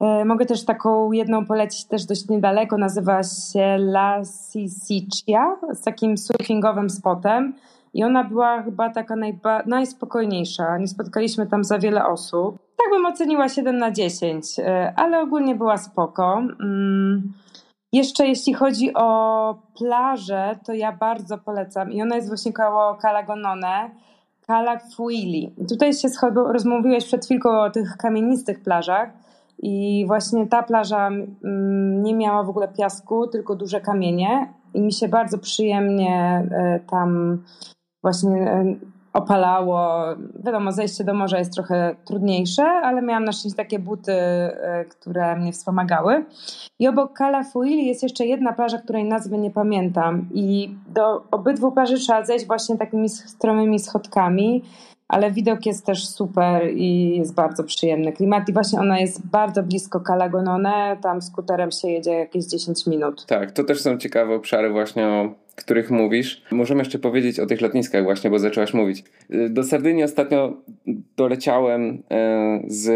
[0.01, 6.19] E, mogę też taką jedną polecić też dość niedaleko, nazywa się La Sisicia, z takim
[6.19, 7.55] surfingowym spotem
[7.95, 10.79] i ona była chyba taka najba- najspokojniejsza.
[10.79, 12.59] Nie spotkaliśmy tam za wiele osób.
[12.77, 16.43] Tak bym oceniła 7 na 10, e, ale ogólnie była spoko.
[16.61, 17.33] Mm.
[17.93, 23.91] Jeszcze jeśli chodzi o plażę, to ja bardzo polecam i ona jest właśnie koło Calagonone,
[24.47, 25.55] Calafuili.
[25.69, 29.11] Tutaj się rozmówiłeś przed chwilką o tych kamienistych plażach.
[29.63, 34.55] I właśnie ta plaża mm, nie miała w ogóle piasku, tylko duże kamienie.
[34.75, 37.43] I mi się bardzo przyjemnie e, tam
[38.03, 38.75] właśnie e,
[39.13, 40.05] opalało.
[40.45, 45.37] Wiadomo, zejście do morza jest trochę trudniejsze, ale miałam na szczęście takie buty, e, które
[45.37, 46.25] mnie wspomagały.
[46.79, 50.29] I obok Calafuili jest jeszcze jedna plaża, której nazwy nie pamiętam.
[50.35, 54.63] I do obydwu plaży trzeba zejść właśnie takimi stromymi schodkami
[55.11, 58.49] ale widok jest też super i jest bardzo przyjemny klimat.
[58.49, 63.27] I właśnie ona jest bardzo blisko Calagonone, tam skuterem się jedzie jakieś 10 minut.
[63.27, 66.43] Tak, to też są ciekawe obszary właśnie o których mówisz.
[66.51, 69.05] Możemy jeszcze powiedzieć o tych lotniskach właśnie, bo zaczęłaś mówić.
[69.51, 70.53] Do Sardynii ostatnio
[71.17, 72.91] doleciałem e, z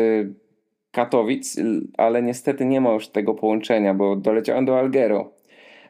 [0.91, 1.57] Katowic,
[1.97, 5.31] ale niestety nie ma już tego połączenia, bo doleciałem do Algero.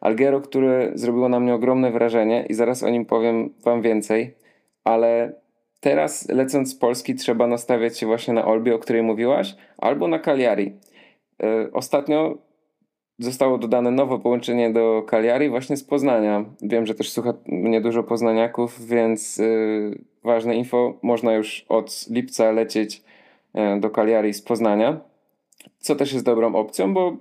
[0.00, 4.34] Algero, które zrobiło na mnie ogromne wrażenie i zaraz o nim powiem wam więcej,
[4.84, 5.32] ale
[5.84, 10.18] Teraz lecąc z Polski trzeba nastawiać się właśnie na Olbie, o której mówiłaś, albo na
[10.18, 10.72] Cagliari.
[11.42, 12.38] E, ostatnio
[13.18, 16.44] zostało dodane nowe połączenie do Cagliari właśnie z Poznania.
[16.62, 22.52] Wiem, że też słucha mnie dużo poznaniaków, więc yy, ważne info, można już od lipca
[22.52, 23.02] lecieć
[23.54, 25.00] yy, do Cagliari z Poznania,
[25.78, 27.16] co też jest dobrą opcją, bo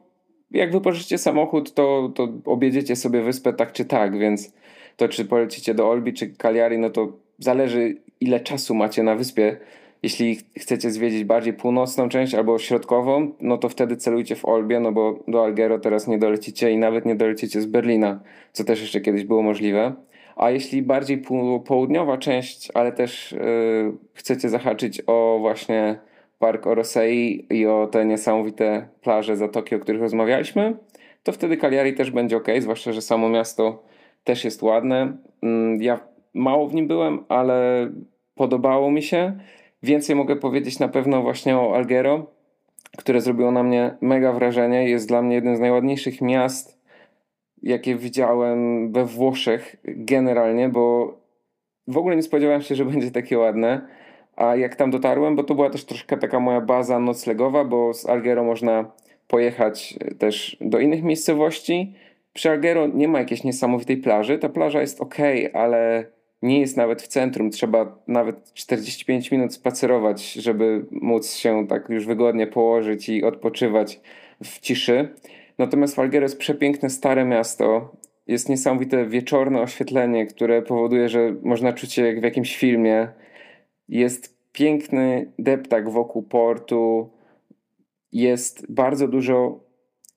[0.51, 4.53] jak wypożyczycie samochód, to, to objedziecie sobie wyspę tak czy tak, więc
[4.97, 7.07] to czy polecicie do Olbi czy Cagliari, no to
[7.39, 9.57] zależy ile czasu macie na wyspie.
[10.03, 14.91] Jeśli chcecie zwiedzić bardziej północną część albo środkową, no to wtedy celujcie w Olbie, no
[14.91, 18.19] bo do Algero teraz nie dolecicie i nawet nie dolecicie z Berlina,
[18.51, 19.93] co też jeszcze kiedyś było możliwe.
[20.35, 21.23] A jeśli bardziej
[21.65, 25.99] południowa część, ale też yy, chcecie zahaczyć o właśnie
[26.39, 30.77] Park Orosei i o te niesamowite plaże Zatoki, o których rozmawialiśmy,
[31.23, 33.83] to wtedy Cagliari też będzie ok, zwłaszcza, że samo miasto
[34.23, 35.17] też jest ładne.
[35.41, 35.99] Mm, ja
[36.33, 37.89] mało w nim byłem, ale
[38.35, 39.39] podobało mi się.
[39.83, 42.25] Więcej mogę powiedzieć na pewno właśnie o Algero,
[42.97, 44.89] które zrobiło na mnie mega wrażenie.
[44.89, 46.79] Jest dla mnie jednym z najładniejszych miast,
[47.63, 51.13] jakie widziałem we Włoszech generalnie, bo
[51.87, 53.87] w ogóle nie spodziewałem się, że będzie takie ładne.
[54.35, 58.05] A jak tam dotarłem, bo to była też troszkę taka moja baza noclegowa, bo z
[58.05, 58.91] Algero można
[59.27, 61.93] pojechać też do innych miejscowości.
[62.33, 64.37] Przy Algero nie ma jakiejś niesamowitej plaży.
[64.37, 65.15] Ta plaża jest ok,
[65.53, 66.05] ale
[66.43, 67.49] nie jest nawet w centrum.
[67.49, 74.01] Trzeba nawet 45 minut spacerować, żeby móc się tak już wygodnie położyć i odpoczywać
[74.43, 75.09] w ciszy.
[75.57, 77.91] Natomiast Algero jest przepiękne, stare miasto.
[78.27, 83.07] Jest niesamowite wieczorne oświetlenie, które powoduje, że można czuć się jak w jakimś filmie.
[83.89, 87.09] Jest piękny deptak wokół portu.
[88.11, 89.59] Jest bardzo dużo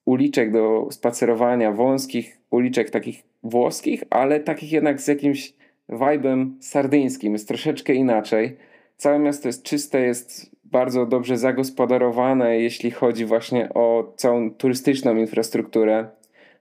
[0.04, 5.54] uliczek do spacerowania, wąskich uliczek takich włoskich, ale takich jednak z jakimś
[5.88, 7.32] vibem sardyńskim.
[7.32, 8.56] Jest troszeczkę inaczej.
[8.96, 16.08] Całe miasto jest czyste, jest bardzo dobrze zagospodarowane, jeśli chodzi właśnie o całą turystyczną infrastrukturę,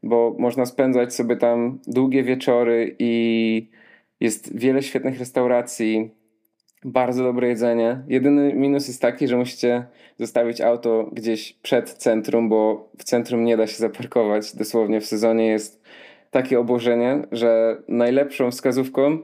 [0.04, 3.70] bo można spędzać sobie tam długie wieczory i
[4.20, 6.12] jest wiele świetnych restauracji,
[6.86, 8.04] bardzo dobre jedzenie.
[8.08, 9.86] Jedyny minus jest taki, że musicie
[10.20, 14.56] zostawić auto gdzieś przed centrum, bo w centrum nie da się zaparkować.
[14.56, 15.84] Dosłownie w sezonie jest
[16.36, 19.18] takie obłożenie, że najlepszą wskazówką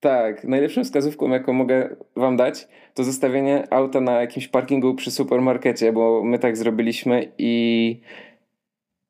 [0.00, 5.92] tak, najlepszą wskazówką, jaką mogę wam dać, to zostawienie auta na jakimś parkingu przy supermarkecie,
[5.92, 8.00] bo my tak zrobiliśmy i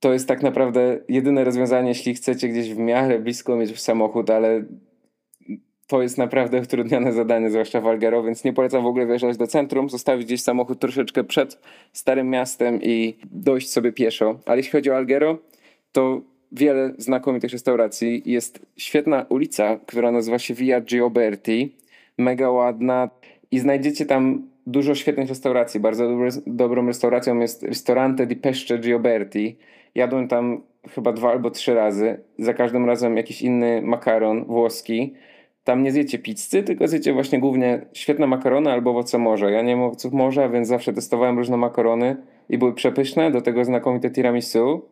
[0.00, 4.64] to jest tak naprawdę jedyne rozwiązanie, jeśli chcecie gdzieś w miarę blisko mieć samochód, ale
[5.86, 9.46] to jest naprawdę utrudnione zadanie, zwłaszcza w Algero, więc nie polecam w ogóle wjeżdżać do
[9.46, 11.60] centrum, zostawić gdzieś samochód troszeczkę przed
[11.92, 14.40] starym miastem i dojść sobie pieszo.
[14.46, 15.38] Ale jeśli chodzi o Algero,
[15.92, 16.20] to
[16.52, 18.22] wiele znakomitych restauracji.
[18.26, 21.76] Jest świetna ulica, która nazywa się Via Gioberti.
[22.18, 23.10] Mega ładna
[23.50, 25.80] i znajdziecie tam dużo świetnych restauracji.
[25.80, 29.56] Bardzo dobry, dobrą restauracją jest Ristorante di Pesce Gioberti.
[29.94, 30.62] Jadłem tam
[30.94, 32.20] chyba dwa albo trzy razy.
[32.38, 35.14] Za każdym razem jakiś inny makaron włoski.
[35.64, 39.50] Tam nie zjecie pizzy, tylko zjecie właśnie głównie świetne makarony albo owoce morza.
[39.50, 42.16] Ja nie mam owoców morza, więc zawsze testowałem różne makarony
[42.48, 43.30] i były przepyszne.
[43.30, 44.82] Do tego znakomite tiramisu.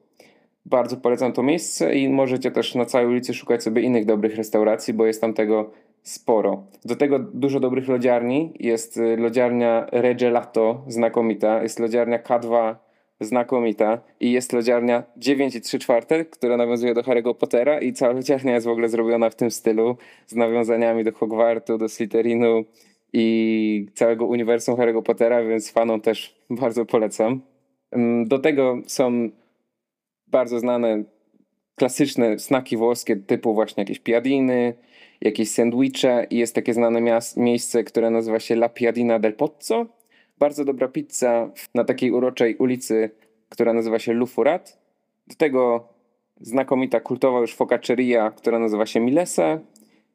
[0.66, 4.94] Bardzo polecam to miejsce i możecie też na całej ulicy szukać sobie innych dobrych restauracji,
[4.94, 5.70] bo jest tam tego
[6.02, 6.66] sporo.
[6.84, 8.52] Do tego dużo dobrych lodziarni.
[8.60, 11.62] Jest y, lodziarnia Regelato, znakomita.
[11.62, 12.74] Jest lodziarnia K2,
[13.20, 14.00] znakomita.
[14.20, 18.54] I jest lodziarnia 9 i 3 czwarte, która nawiązuje do Harry'ego Pottera i cała lodziarnia
[18.54, 19.96] jest w ogóle zrobiona w tym stylu,
[20.26, 22.64] z nawiązaniami do Hogwartu, do Slytherinu
[23.12, 27.40] i całego uniwersum Harry'ego Pottera, więc fanom też bardzo polecam.
[27.90, 29.30] Mm, do tego są
[30.26, 31.04] bardzo znane
[31.74, 34.74] klasyczne snaki włoskie typu właśnie jakieś piadiny,
[35.20, 39.86] jakieś sandwiche i jest takie znane miejsce, które nazywa się La Piadina del Pozzo.
[40.38, 43.10] Bardzo dobra pizza na takiej uroczej ulicy,
[43.48, 44.78] która nazywa się Lufurat.
[45.26, 45.88] Do tego
[46.40, 49.60] znakomita kultowa już focacceria, która nazywa się Milesa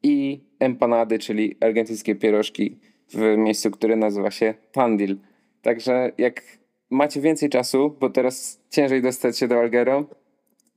[0.02, 2.78] i empanady, czyli argentyńskie pierożki
[3.14, 5.16] w miejscu, które nazywa się Tandil.
[5.62, 6.42] Także jak
[6.90, 10.04] macie więcej czasu, bo teraz ciężej dostać się do Algero,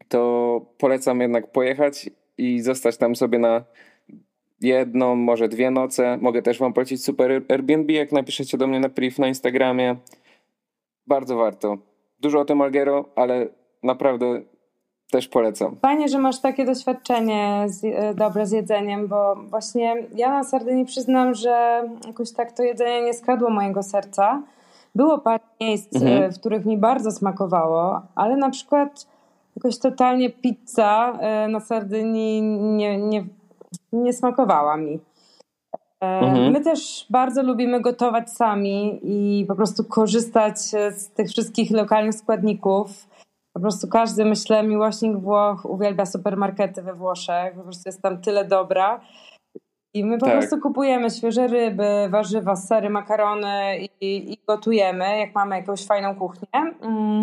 [0.08, 3.63] to polecam jednak pojechać i zostać tam sobie na
[4.62, 6.17] jedną, może dwie noce.
[6.21, 9.95] Mogę też wam polecić super Airbnb, jak napiszecie do mnie na priv na Instagramie.
[11.08, 11.78] Bardzo warto.
[12.19, 13.47] Dużo o tym Algero, ale
[13.84, 14.41] naprawdę
[15.12, 15.76] też polecam.
[15.82, 20.86] Fajnie, że masz takie doświadczenie z, e, dobre z jedzeniem, bo właśnie ja na Sardynii
[20.86, 24.43] przyznam, że jakoś tak to jedzenie nie skradło mojego serca.
[24.95, 26.23] Było parę miejsc, mhm.
[26.23, 29.08] E, w których mi bardzo smakowało, ale na przykład
[29.56, 33.25] jakoś totalnie pizza e, na Sardynii nie, nie,
[33.93, 34.99] nie smakowała mi.
[36.03, 36.51] E, mhm.
[36.51, 40.60] My też bardzo lubimy gotować sami i po prostu korzystać
[40.97, 43.08] z tych wszystkich lokalnych składników.
[43.53, 47.56] Po prostu każdy, myślę, miłośnik Włoch uwielbia supermarkety we Włoszech.
[47.56, 49.01] Po prostu jest tam tyle dobra.
[49.93, 50.38] I my po tak.
[50.38, 56.47] prostu kupujemy świeże ryby, warzywa, sery, makarony i, i, gotujemy, jak mamy jakąś fajną kuchnię.
[56.82, 57.19] Mm.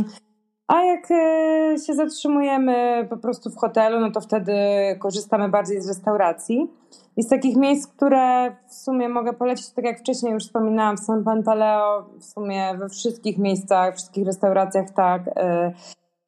[0.69, 4.55] A jak e, się zatrzymujemy po prostu w hotelu, no to wtedy
[4.99, 6.71] korzystamy bardziej z restauracji.
[7.17, 11.01] I z takich miejsc, które w sumie mogę polecić, tak jak wcześniej już wspominałam, w
[11.01, 15.23] San Pantaleo, w sumie we wszystkich miejscach, wszystkich restauracjach, tak.
[15.29, 15.73] E,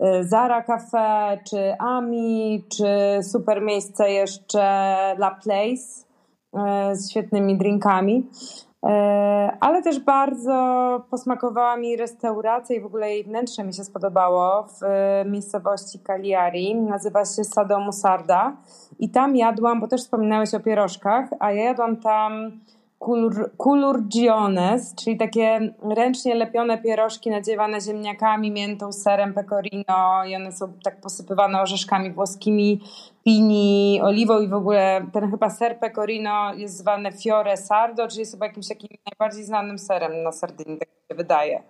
[0.01, 2.87] e, Zara Cafe, czy Ami, czy
[3.23, 4.63] super miejsce jeszcze
[5.19, 6.12] La Place
[6.93, 8.27] z świetnymi drinkami.
[8.87, 14.63] E, ale też bardzo posmakowała mi restauracja i w ogóle jej wnętrze mi się spodobało
[14.63, 16.75] w e, miejscowości Cagliari.
[16.75, 18.57] Nazywa się Sado Musarda
[18.99, 22.53] i tam jadłam, bo też wspominałeś o pierożkach, a ja jadłam tam
[23.63, 31.01] culurgiones, czyli takie ręcznie lepione pierożki nadziewane ziemniakami, miętą, serem pecorino i one są tak
[31.01, 32.81] posypywane orzeszkami włoskimi,
[33.25, 38.33] pini, oliwą i w ogóle ten chyba ser pecorino jest zwany fiore sardo, czyli jest
[38.33, 41.63] chyba jakimś takim najbardziej znanym serem na Sardynii, tak się wydaje.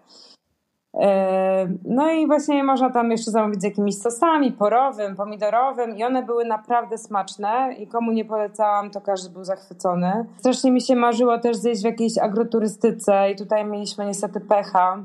[0.95, 6.23] E, no i właśnie można tam jeszcze zamówić z jakimiś sosami, porowym, pomidorowym i one
[6.23, 10.27] były naprawdę smaczne i komu nie polecałam, to każdy był zachwycony.
[10.39, 15.05] Strasznie mi się marzyło też zjeść w jakiejś agroturystyce i tutaj mieliśmy niestety pecha.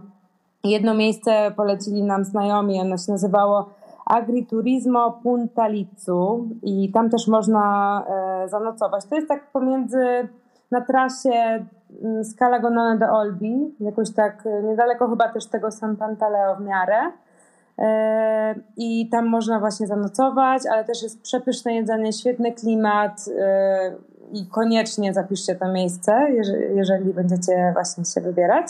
[0.63, 3.69] Jedno miejsce polecili nam znajomi, ono się nazywało
[4.09, 8.03] Agriturismo Punta Licu i tam też można
[8.43, 9.05] e, zanocować.
[9.05, 10.27] To jest tak pomiędzy
[10.71, 11.65] na trasie
[12.03, 16.61] mm, Scala Gonone do Olbi, jakoś tak y, niedaleko chyba też tego San Pantaleo w
[16.61, 17.11] miarę.
[17.79, 23.25] E, I tam można właśnie zanocować, ale też jest przepyszne jedzenie, świetny klimat
[24.33, 26.27] i koniecznie zapiszcie to miejsce,
[26.75, 28.67] jeżeli będziecie właśnie się wybierać.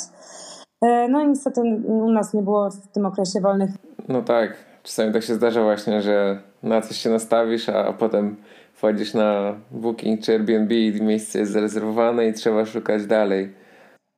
[0.81, 3.69] E, no i niestety u nas nie było w tym okresie wolnych.
[4.07, 8.35] No tak, czasami tak się zdarza właśnie, że na coś się nastawisz, a potem
[8.73, 13.53] wchodzisz na Booking czy Airbnb i miejsce jest zarezerwowane i trzeba szukać dalej.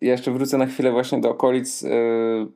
[0.02, 1.90] Ja jeszcze wrócę na chwilę właśnie do okolic yy,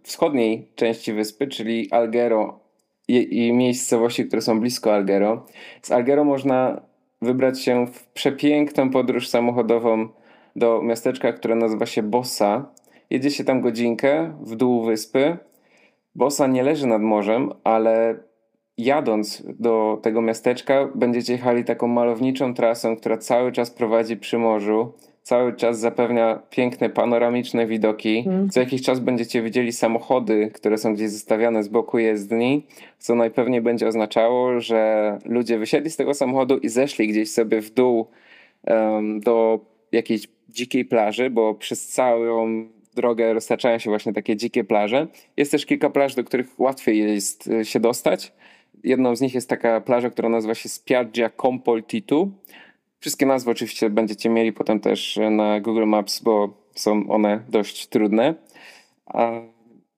[0.04, 2.60] wschodniej części wyspy, czyli Algero
[3.08, 5.46] i, i miejscowości, które są blisko Algero.
[5.82, 6.82] Z Algero można
[7.22, 10.10] wybrać się w przepiękną podróż samochodową
[10.56, 12.66] do miasteczka, które nazywa się Bossa.
[13.10, 15.38] Jedzie się tam godzinkę w dół wyspy.
[16.16, 18.16] Bossa nie leży nad morzem, ale
[18.78, 24.94] jadąc do tego miasteczka, będziecie jechali taką malowniczą trasą, która cały czas prowadzi przy morzu,
[25.24, 28.24] cały czas zapewnia piękne, panoramiczne widoki.
[28.28, 28.50] Mm.
[28.50, 32.68] Co jakiś czas będziecie widzieli samochody, które są gdzieś zostawiane z boku jezdni,
[33.00, 37.74] co najpewniej będzie oznaczało, że ludzie wysiedli z tego samochodu i zeszli gdzieś sobie w
[37.74, 38.08] dół
[38.68, 39.60] um, do
[39.92, 45.08] jakiejś dzikiej plaży, bo przez całą drogę roztaczają się właśnie takie dzikie plaże.
[45.38, 48.34] Jest też kilka plaż, do których łatwiej jest e, się dostać.
[48.84, 52.32] Jedną z nich jest taka plaża, która nazywa się Spiaggia Compoltitu.
[53.00, 58.36] Wszystkie nazwy oczywiście będziecie mieli potem też na Google Maps, bo są one dość trudne.
[59.06, 59.32] A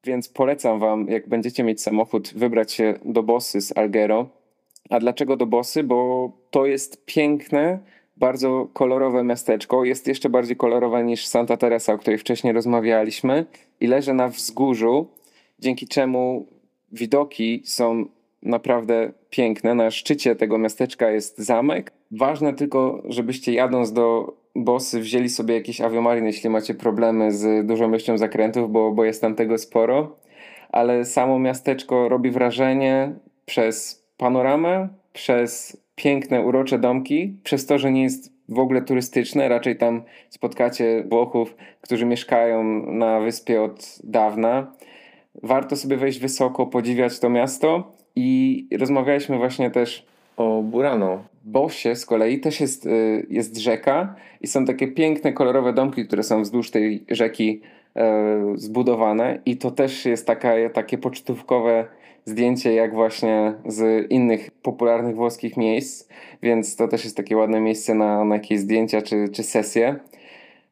[0.04, 4.30] więc polecam Wam, jak będziecie mieć samochód, wybrać się do Bossy z Algero.
[4.90, 5.84] A dlaczego do Bossy?
[5.84, 7.80] Bo to jest piękne,
[8.18, 9.86] bardzo kolorowe miasteczko.
[9.86, 13.46] Jest jeszcze bardziej kolorowe niż Santa Teresa, o której wcześniej rozmawialiśmy,
[13.80, 15.08] i leży na wzgórzu,
[15.60, 16.46] dzięki czemu
[16.92, 18.06] widoki są
[18.44, 19.76] naprawdę piękne.
[19.76, 21.92] Na szczycie tego miasteczka jest zamek.
[22.12, 27.90] Ważne tylko, żebyście jadąc do Bosy wzięli sobie jakiś aviomarin, jeśli macie problemy z dużą
[27.90, 30.16] ilością zakrętów, bo, bo jest tam tego sporo.
[30.70, 38.04] Ale samo miasteczko robi wrażenie przez panoramę, przez piękne, urocze domki, przez to, że nie
[38.04, 39.50] jest w ogóle turystyczne.
[39.50, 44.72] Raczej tam spotkacie Włochów, którzy mieszkają na wyspie od dawna.
[45.44, 50.06] Warto sobie wejść wysoko, podziwiać to miasto i rozmawialiśmy właśnie też
[50.38, 51.24] o Burano.
[51.44, 56.24] Bosie z kolei też jest, y, jest rzeka i są takie piękne, kolorowe domki, które
[56.24, 57.62] są wzdłuż tej rzeki
[57.96, 61.86] e, zbudowane i to też jest taka, takie pocztówkowe
[62.26, 66.10] zdjęcie jak właśnie z innych popularnych włoskich miejsc,
[66.44, 70.00] więc to też jest takie ładne miejsce na, na jakieś zdjęcia czy, czy sesje.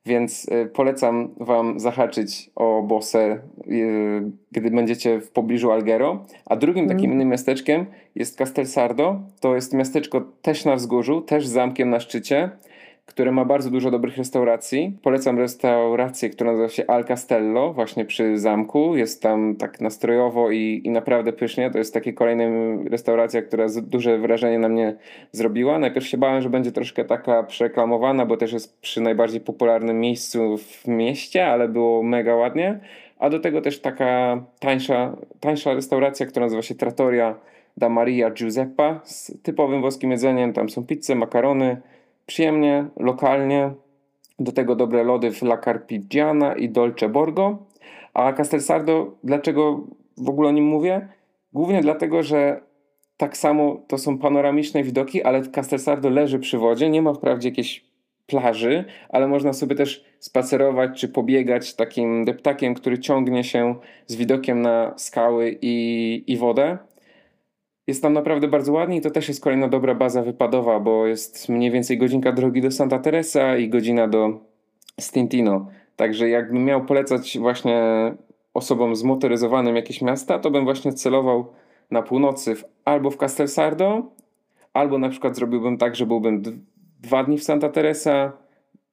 [0.05, 6.25] Więc y, polecam Wam zahaczyć o Bosę, y, gdy będziecie w pobliżu Algero.
[6.45, 7.15] A drugim takim mm.
[7.15, 7.85] innym miasteczkiem
[8.15, 9.21] jest Castelsardo.
[9.39, 12.49] To jest miasteczko też na wzgórzu, też z zamkiem na szczycie
[13.05, 14.97] które ma bardzo dużo dobrych restauracji.
[15.01, 18.95] Polecam restaurację, która nazywa się Al Castello, właśnie przy zamku.
[18.95, 21.71] Jest tam tak nastrojowo i, i naprawdę pysznie.
[21.71, 22.43] To jest takie kolejna
[22.89, 24.95] restauracja, która duże wrażenie na mnie
[25.31, 25.79] zrobiła.
[25.79, 30.57] Najpierw się bałem, że będzie troszkę taka przereklamowana, bo też jest przy najbardziej popularnym miejscu
[30.57, 32.79] w mieście, ale było mega ładnie.
[33.19, 37.35] A do tego też taka tańsza, tańsza restauracja, która nazywa się Trattoria
[37.77, 40.53] da Maria Giuseppa z typowym włoskim jedzeniem.
[40.53, 41.81] Tam są pizze, makarony,
[42.25, 43.71] przyjemnie, lokalnie.
[44.39, 47.57] Do tego dobre lody w La Carpigiana i Dolce Borgo.
[48.13, 51.07] A Castelsardo, dlaczego w ogóle o nim mówię?
[51.53, 52.61] Głównie dlatego, że
[53.17, 56.89] tak samo to są panoramiczne widoki, ale Castelsardo leży przy wodzie.
[56.89, 57.85] Nie ma wprawdzie jakiejś
[58.27, 63.75] plaży, ale można sobie też spacerować czy pobiegać takim deptakiem, który ciągnie się
[64.07, 66.77] z widokiem na skały i, i wodę.
[67.87, 71.49] Jest tam naprawdę bardzo ładnie i to też jest kolejna dobra baza wypadowa, bo jest
[71.49, 74.39] mniej więcej godzinka drogi do Santa Teresa i godzina do
[74.99, 75.67] Stintino.
[75.95, 77.81] Także jakbym miał polecać właśnie
[78.53, 81.45] osobom zmotoryzowanym jakieś miasta, to bym właśnie celował
[81.91, 84.03] na północy w, albo w Castelsardo,
[84.73, 86.43] albo na przykład zrobiłbym tak, że byłbym
[87.01, 88.31] dwa dni w Santa Teresa,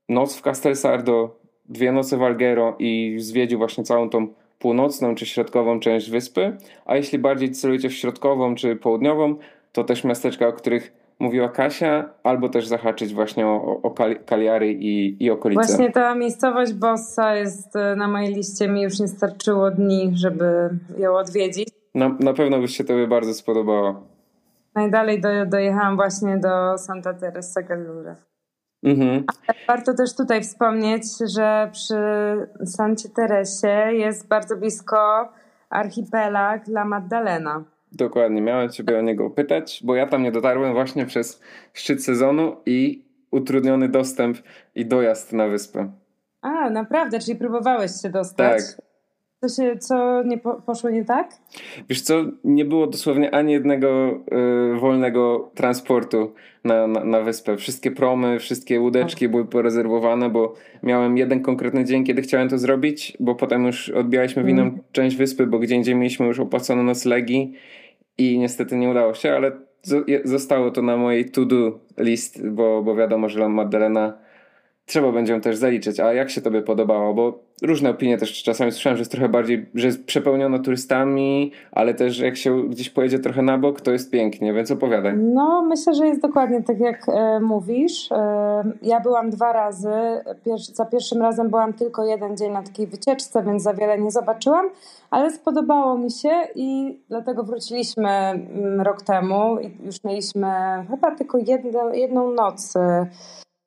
[0.09, 1.36] noc w Castelsardo,
[1.68, 4.28] dwie noce w Alghero i zwiedził właśnie całą tą
[4.61, 6.57] północną czy środkową część wyspy,
[6.87, 9.37] a jeśli bardziej celujecie w środkową czy południową,
[9.73, 13.95] to też miasteczka, o których mówiła Kasia, albo też zahaczyć właśnie o, o
[14.27, 15.67] Kaliary i, i okolice.
[15.67, 20.71] Właśnie ta miejscowość Bossa jest e, na mojej liście, mi już nie starczyło dni, żeby
[20.99, 21.69] ją odwiedzić.
[21.95, 24.03] Na, na pewno by się tobie bardzo spodobało.
[24.75, 28.17] Najdalej do, dojechałam właśnie do Santa Teresa Gallura.
[28.83, 29.24] Mhm.
[29.68, 31.05] Warto też tutaj wspomnieć,
[31.35, 31.97] że przy
[32.64, 35.28] Sancie Teresie jest bardzo blisko
[35.70, 37.64] archipelag La Maddalena.
[37.93, 41.41] Dokładnie, miałem Ciebie o niego pytać, bo ja tam nie dotarłem właśnie przez
[41.72, 44.39] szczyt sezonu i utrudniony dostęp
[44.74, 45.93] i dojazd na wyspę.
[46.43, 47.20] A, naprawdę?
[47.20, 48.62] Czyli próbowałeś się dostać?
[48.76, 48.89] Tak.
[49.41, 51.34] Co, się, co nie po, poszło nie tak?
[51.88, 54.20] Wiesz co, nie było dosłownie ani jednego
[54.76, 56.32] y, wolnego transportu
[56.64, 57.57] na, na, na, wyspę.
[57.57, 63.16] Wszystkie promy, wszystkie łódeczki były porezerwowane, bo miałem jeden konkretny dzień, kiedy chciałem to zrobić,
[63.20, 64.78] bo potem już odbijaliśmy w inną mm.
[64.93, 67.55] część wyspy, bo gdzie indziej mieliśmy już opłacone noclegi
[68.18, 69.53] i niestety nie udało się, ale
[70.24, 74.18] zostało to na mojej to-do list, bo, bo wiadomo, że Magdalena
[74.91, 76.01] trzeba będzie ją też zaliczyć.
[76.01, 77.14] A jak się tobie podobało?
[77.14, 81.95] Bo różne opinie też czasami słyszałem, że jest trochę bardziej, że jest przepełniona turystami, ale
[81.95, 85.16] też jak się gdzieś pojedzie trochę na bok, to jest pięknie, więc opowiadaj.
[85.16, 88.12] No, myślę, że jest dokładnie tak jak e, mówisz.
[88.12, 89.91] E, ja byłam dwa razy.
[90.72, 94.66] za pierwszym razem byłam tylko jeden dzień na takiej wycieczce, więc za wiele nie zobaczyłam,
[95.11, 100.49] ale spodobało mi się i dlatego wróciliśmy mm, rok temu i już mieliśmy
[100.91, 103.07] chyba tylko jedno, jedną noc e,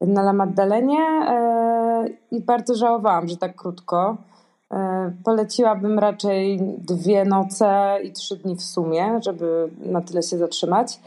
[0.02, 4.18] na La Maddalenie e, i bardzo żałowałam, że tak krótko.
[4.74, 11.00] E, poleciłabym raczej dwie noce i trzy dni w sumie, żeby na tyle się zatrzymać.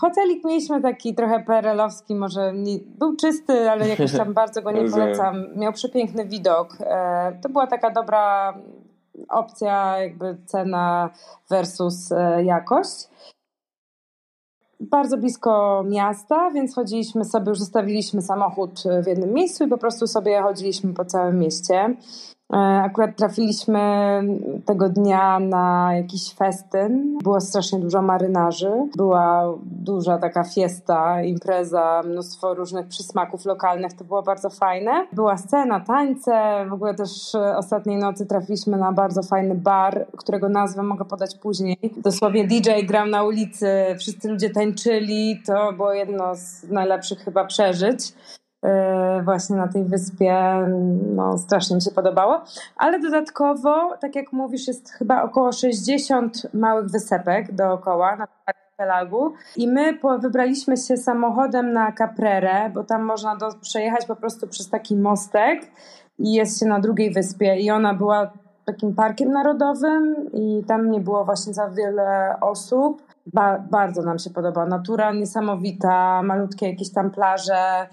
[0.00, 4.90] Hotelik mieliśmy taki trochę perelowski, może nie, był czysty, ale jakoś tam bardzo go nie
[4.90, 5.56] polecam.
[5.56, 6.76] Miał przepiękny widok.
[6.80, 8.54] E, to była taka dobra
[9.28, 11.10] opcja, jakby cena
[11.50, 12.10] versus
[12.44, 13.08] jakość
[14.90, 20.06] bardzo blisko miasta, więc chodziliśmy sobie, już zostawiliśmy samochód w jednym miejscu i po prostu
[20.06, 21.96] sobie chodziliśmy po całym mieście.
[22.52, 23.78] E, akurat trafiliśmy
[24.64, 27.18] tego dnia na jakiś festyn.
[27.18, 28.70] Było strasznie dużo marynarzy.
[28.96, 33.92] Była duża taka fiesta, impreza, mnóstwo różnych przysmaków lokalnych.
[33.92, 35.06] To było bardzo fajne.
[35.12, 36.66] Była scena, tańce.
[36.68, 41.78] W ogóle też ostatniej nocy trafiliśmy na bardzo fajny bar, którego nazwę mogę podać później.
[41.96, 45.42] Dosłownie DJ grał na ulicy, wszyscy ludzie tańczyli.
[45.46, 48.12] To było jedno z najlepszych chyba przeżyć.
[48.64, 50.34] E, właśnie na tej wyspie.
[51.14, 52.40] No, strasznie mi się podobało.
[52.76, 59.32] Ale dodatkowo, tak jak mówisz, jest chyba około 60 małych wysepek dookoła na archipelagu.
[59.56, 64.68] I my wybraliśmy się samochodem na Caprere, bo tam można do, przejechać po prostu przez
[64.68, 65.60] taki mostek
[66.18, 67.56] i jest się na drugiej wyspie.
[67.56, 68.30] I ona była
[68.64, 73.02] takim parkiem narodowym i tam nie było właśnie za wiele osób.
[73.26, 74.66] Ba bardzo nam się podoba.
[74.66, 77.86] Natura niesamowita, malutkie jakieś tam plaże,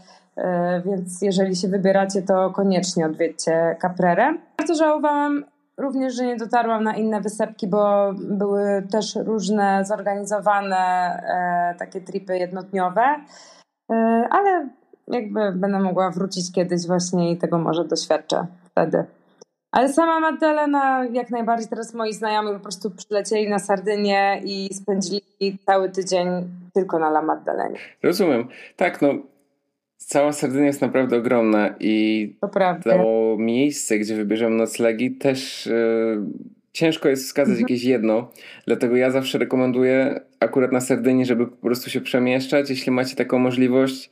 [0.85, 4.33] więc jeżeli się wybieracie, to koniecznie odwiedźcie Caprere.
[4.57, 5.43] Bardzo żałowałam
[5.79, 12.37] również, że nie dotarłam na inne wysepki, bo były też różne zorganizowane e, takie tripy
[12.37, 13.15] jednodniowe,
[13.91, 13.95] e,
[14.29, 14.69] ale
[15.07, 19.03] jakby będę mogła wrócić kiedyś właśnie i tego może doświadczę wtedy.
[19.71, 25.57] Ale sama Magdalena, jak najbardziej teraz moi znajomi po prostu przylecieli na Sardynię i spędzili
[25.65, 26.27] cały tydzień
[26.73, 27.79] tylko na La Maddalenie.
[28.03, 28.47] Rozumiem.
[28.77, 29.09] Tak, no
[30.05, 36.21] cała Sardynia jest naprawdę ogromna i to, to miejsce, gdzie wybierzemy noclegi też yy,
[36.73, 37.61] ciężko jest wskazać mhm.
[37.61, 38.31] jakieś jedno,
[38.67, 43.39] dlatego ja zawsze rekomenduję akurat na Sardynii, żeby po prostu się przemieszczać, jeśli macie taką
[43.39, 44.09] możliwość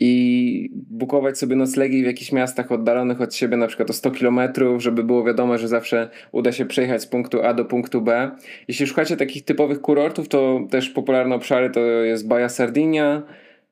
[0.00, 4.40] i bukować sobie noclegi w jakichś miastach oddalonych od siebie na przykład o 100 km,
[4.78, 8.30] żeby było wiadomo, że zawsze uda się przejechać z punktu A do punktu B.
[8.68, 13.22] Jeśli szukacie takich typowych kurortów, to też popularne obszary to jest Baja Sardinia,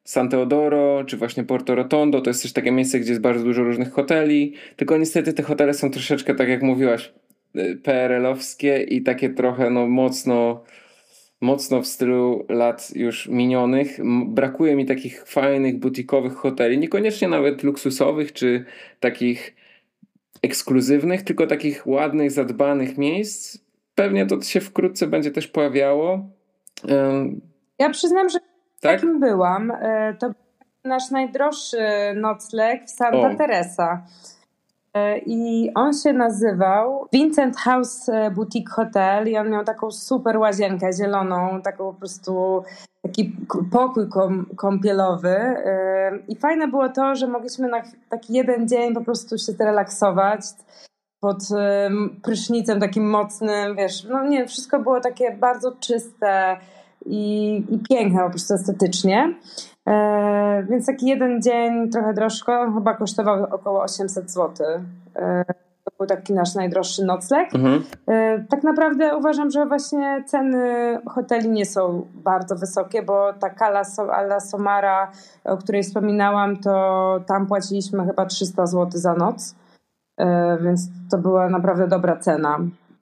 [0.09, 3.65] San Teodoro, czy właśnie Porto Rotondo, to jest też takie miejsce, gdzie jest bardzo dużo
[3.65, 7.13] różnych hoteli, tylko niestety te hotele są troszeczkę, tak jak mówiłaś,
[7.57, 10.65] y, PRL-owskie i takie trochę no mocno
[11.41, 13.99] mocno w stylu lat już minionych.
[14.27, 18.65] Brakuje mi takich fajnych, butikowych hoteli, niekoniecznie nawet luksusowych, czy
[19.01, 19.57] takich
[20.43, 23.59] ekskluzywnych, tylko takich ładnych, zadbanych miejsc.
[23.95, 26.29] Pewnie to się wkrótce będzie też pojawiało.
[27.79, 28.39] Ja przyznam, że
[28.81, 28.93] tak?
[28.93, 29.71] Takim byłam.
[29.71, 30.31] E, to
[30.85, 31.79] nasz najdroższy
[32.17, 33.35] nocleg w Santa o.
[33.35, 34.03] Teresa.
[35.27, 41.63] I on się nazywał Vincent House Boutique Hotel i on miał taką super łazienkę zieloną,
[41.63, 42.63] taką po prostu
[43.03, 43.37] taki
[43.73, 44.07] pokój
[44.57, 45.37] kąpielowy.
[46.29, 50.41] I fajne było to, że mogliśmy na taki jeden dzień po prostu się zrelaksować
[51.21, 51.39] pod
[52.23, 56.57] prysznicem takim mocnym, wiesz, no nie, wszystko było takie bardzo czyste
[57.09, 59.35] i, i piękne po prostu estetycznie.
[59.89, 64.67] E, więc taki jeden dzień, trochę drożko, chyba kosztował około 800 zł.
[65.17, 65.45] E,
[65.85, 67.55] to był taki nasz najdroższy nocleg.
[67.55, 67.83] Mhm.
[68.09, 73.83] E, tak naprawdę uważam, że właśnie ceny hoteli nie są bardzo wysokie, bo ta Cala
[74.13, 75.11] Alla Somara,
[75.45, 79.55] o której wspominałam, to tam płaciliśmy chyba 300 zł za noc.
[80.19, 82.59] E, więc to była naprawdę dobra cena.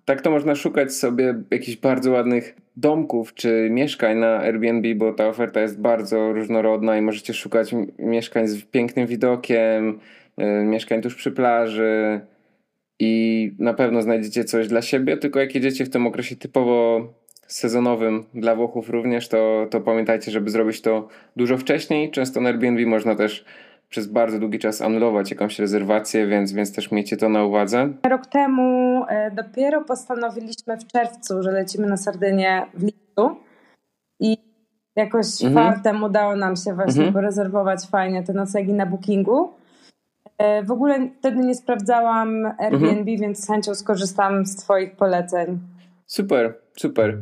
[0.07, 5.29] Tak to można szukać sobie jakichś bardzo ładnych domków czy mieszkań na Airbnb, bo ta
[5.29, 9.99] oferta jest bardzo różnorodna i możecie szukać mieszkań z pięknym widokiem,
[10.37, 12.21] e, mieszkań tuż przy plaży
[12.99, 17.07] i na pewno znajdziecie coś dla siebie, tylko jak jedziecie w tym okresie typowo
[17.47, 22.11] sezonowym dla Włochów również, to, to pamiętajcie, żeby zrobić to dużo wcześniej.
[22.11, 23.45] Często na Airbnb można też
[23.89, 27.89] przez bardzo długi czas anulować jakąś rezerwację, więc, więc też miejcie to na uwadze.
[28.09, 33.37] Rok temu e, dopiero postanowiliśmy w czerwcu, że lecimy na Sardynię w lipcu
[34.21, 34.37] i
[34.97, 35.55] jakoś mhm.
[35.55, 37.13] fartem udało nam się właśnie mhm.
[37.13, 39.53] porezerwować fajnie te noclegi na bookingu.
[40.39, 43.21] E, w ogóle wtedy nie sprawdzałam Airbnb, mhm.
[43.21, 45.59] więc z chęcią skorzystam z Twoich poleceń.
[46.07, 47.19] Super, super.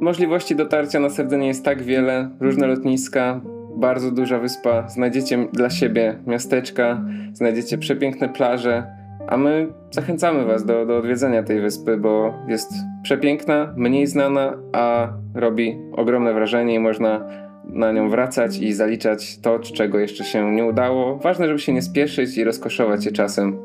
[0.00, 3.40] Możliwości dotarcia na Sardynię jest tak wiele, różne lotniska,
[3.82, 8.86] bardzo duża wyspa, znajdziecie dla siebie miasteczka, znajdziecie przepiękne plaże,
[9.28, 12.72] a my zachęcamy Was do, do odwiedzenia tej wyspy, bo jest
[13.02, 17.28] przepiękna, mniej znana, a robi ogromne wrażenie i można
[17.64, 21.18] na nią wracać i zaliczać to, czego jeszcze się nie udało.
[21.18, 23.58] Ważne, żeby się nie spieszyć i rozkoszować się czasem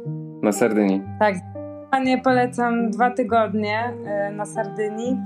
[0.43, 1.01] na Sardynii.
[1.19, 1.35] Tak,
[2.03, 5.17] nie polecam dwa tygodnie e, na Sardynii.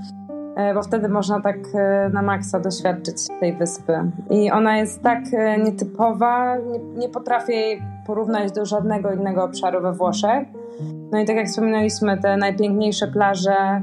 [0.61, 3.93] E, bo wtedy można tak e, na maksa doświadczyć tej wyspy.
[4.29, 9.81] I ona jest tak e, nietypowa, nie, nie potrafię jej porównać do żadnego innego obszaru
[9.81, 10.47] we Włoszech.
[11.11, 13.81] No i tak jak wspominaliśmy, te najpiękniejsze plaże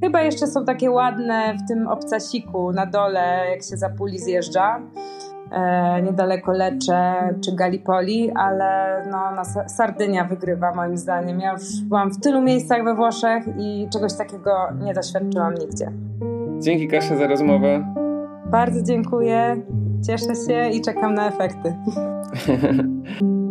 [0.00, 4.80] chyba jeszcze są takie ładne w tym obcasiku na dole, jak się za puli zjeżdża.
[5.52, 11.40] E, niedaleko Lecce czy Gallipoli, ale no, na Sardynia wygrywa moim zdaniem.
[11.40, 14.52] Ja już byłam w tylu miejscach we Włoszech i czegoś takiego
[14.84, 15.90] nie doświadczyłam nigdzie.
[16.58, 17.94] Dzięki Kasia za rozmowę.
[18.46, 19.56] Bardzo dziękuję.
[20.06, 21.74] Cieszę się i czekam na efekty.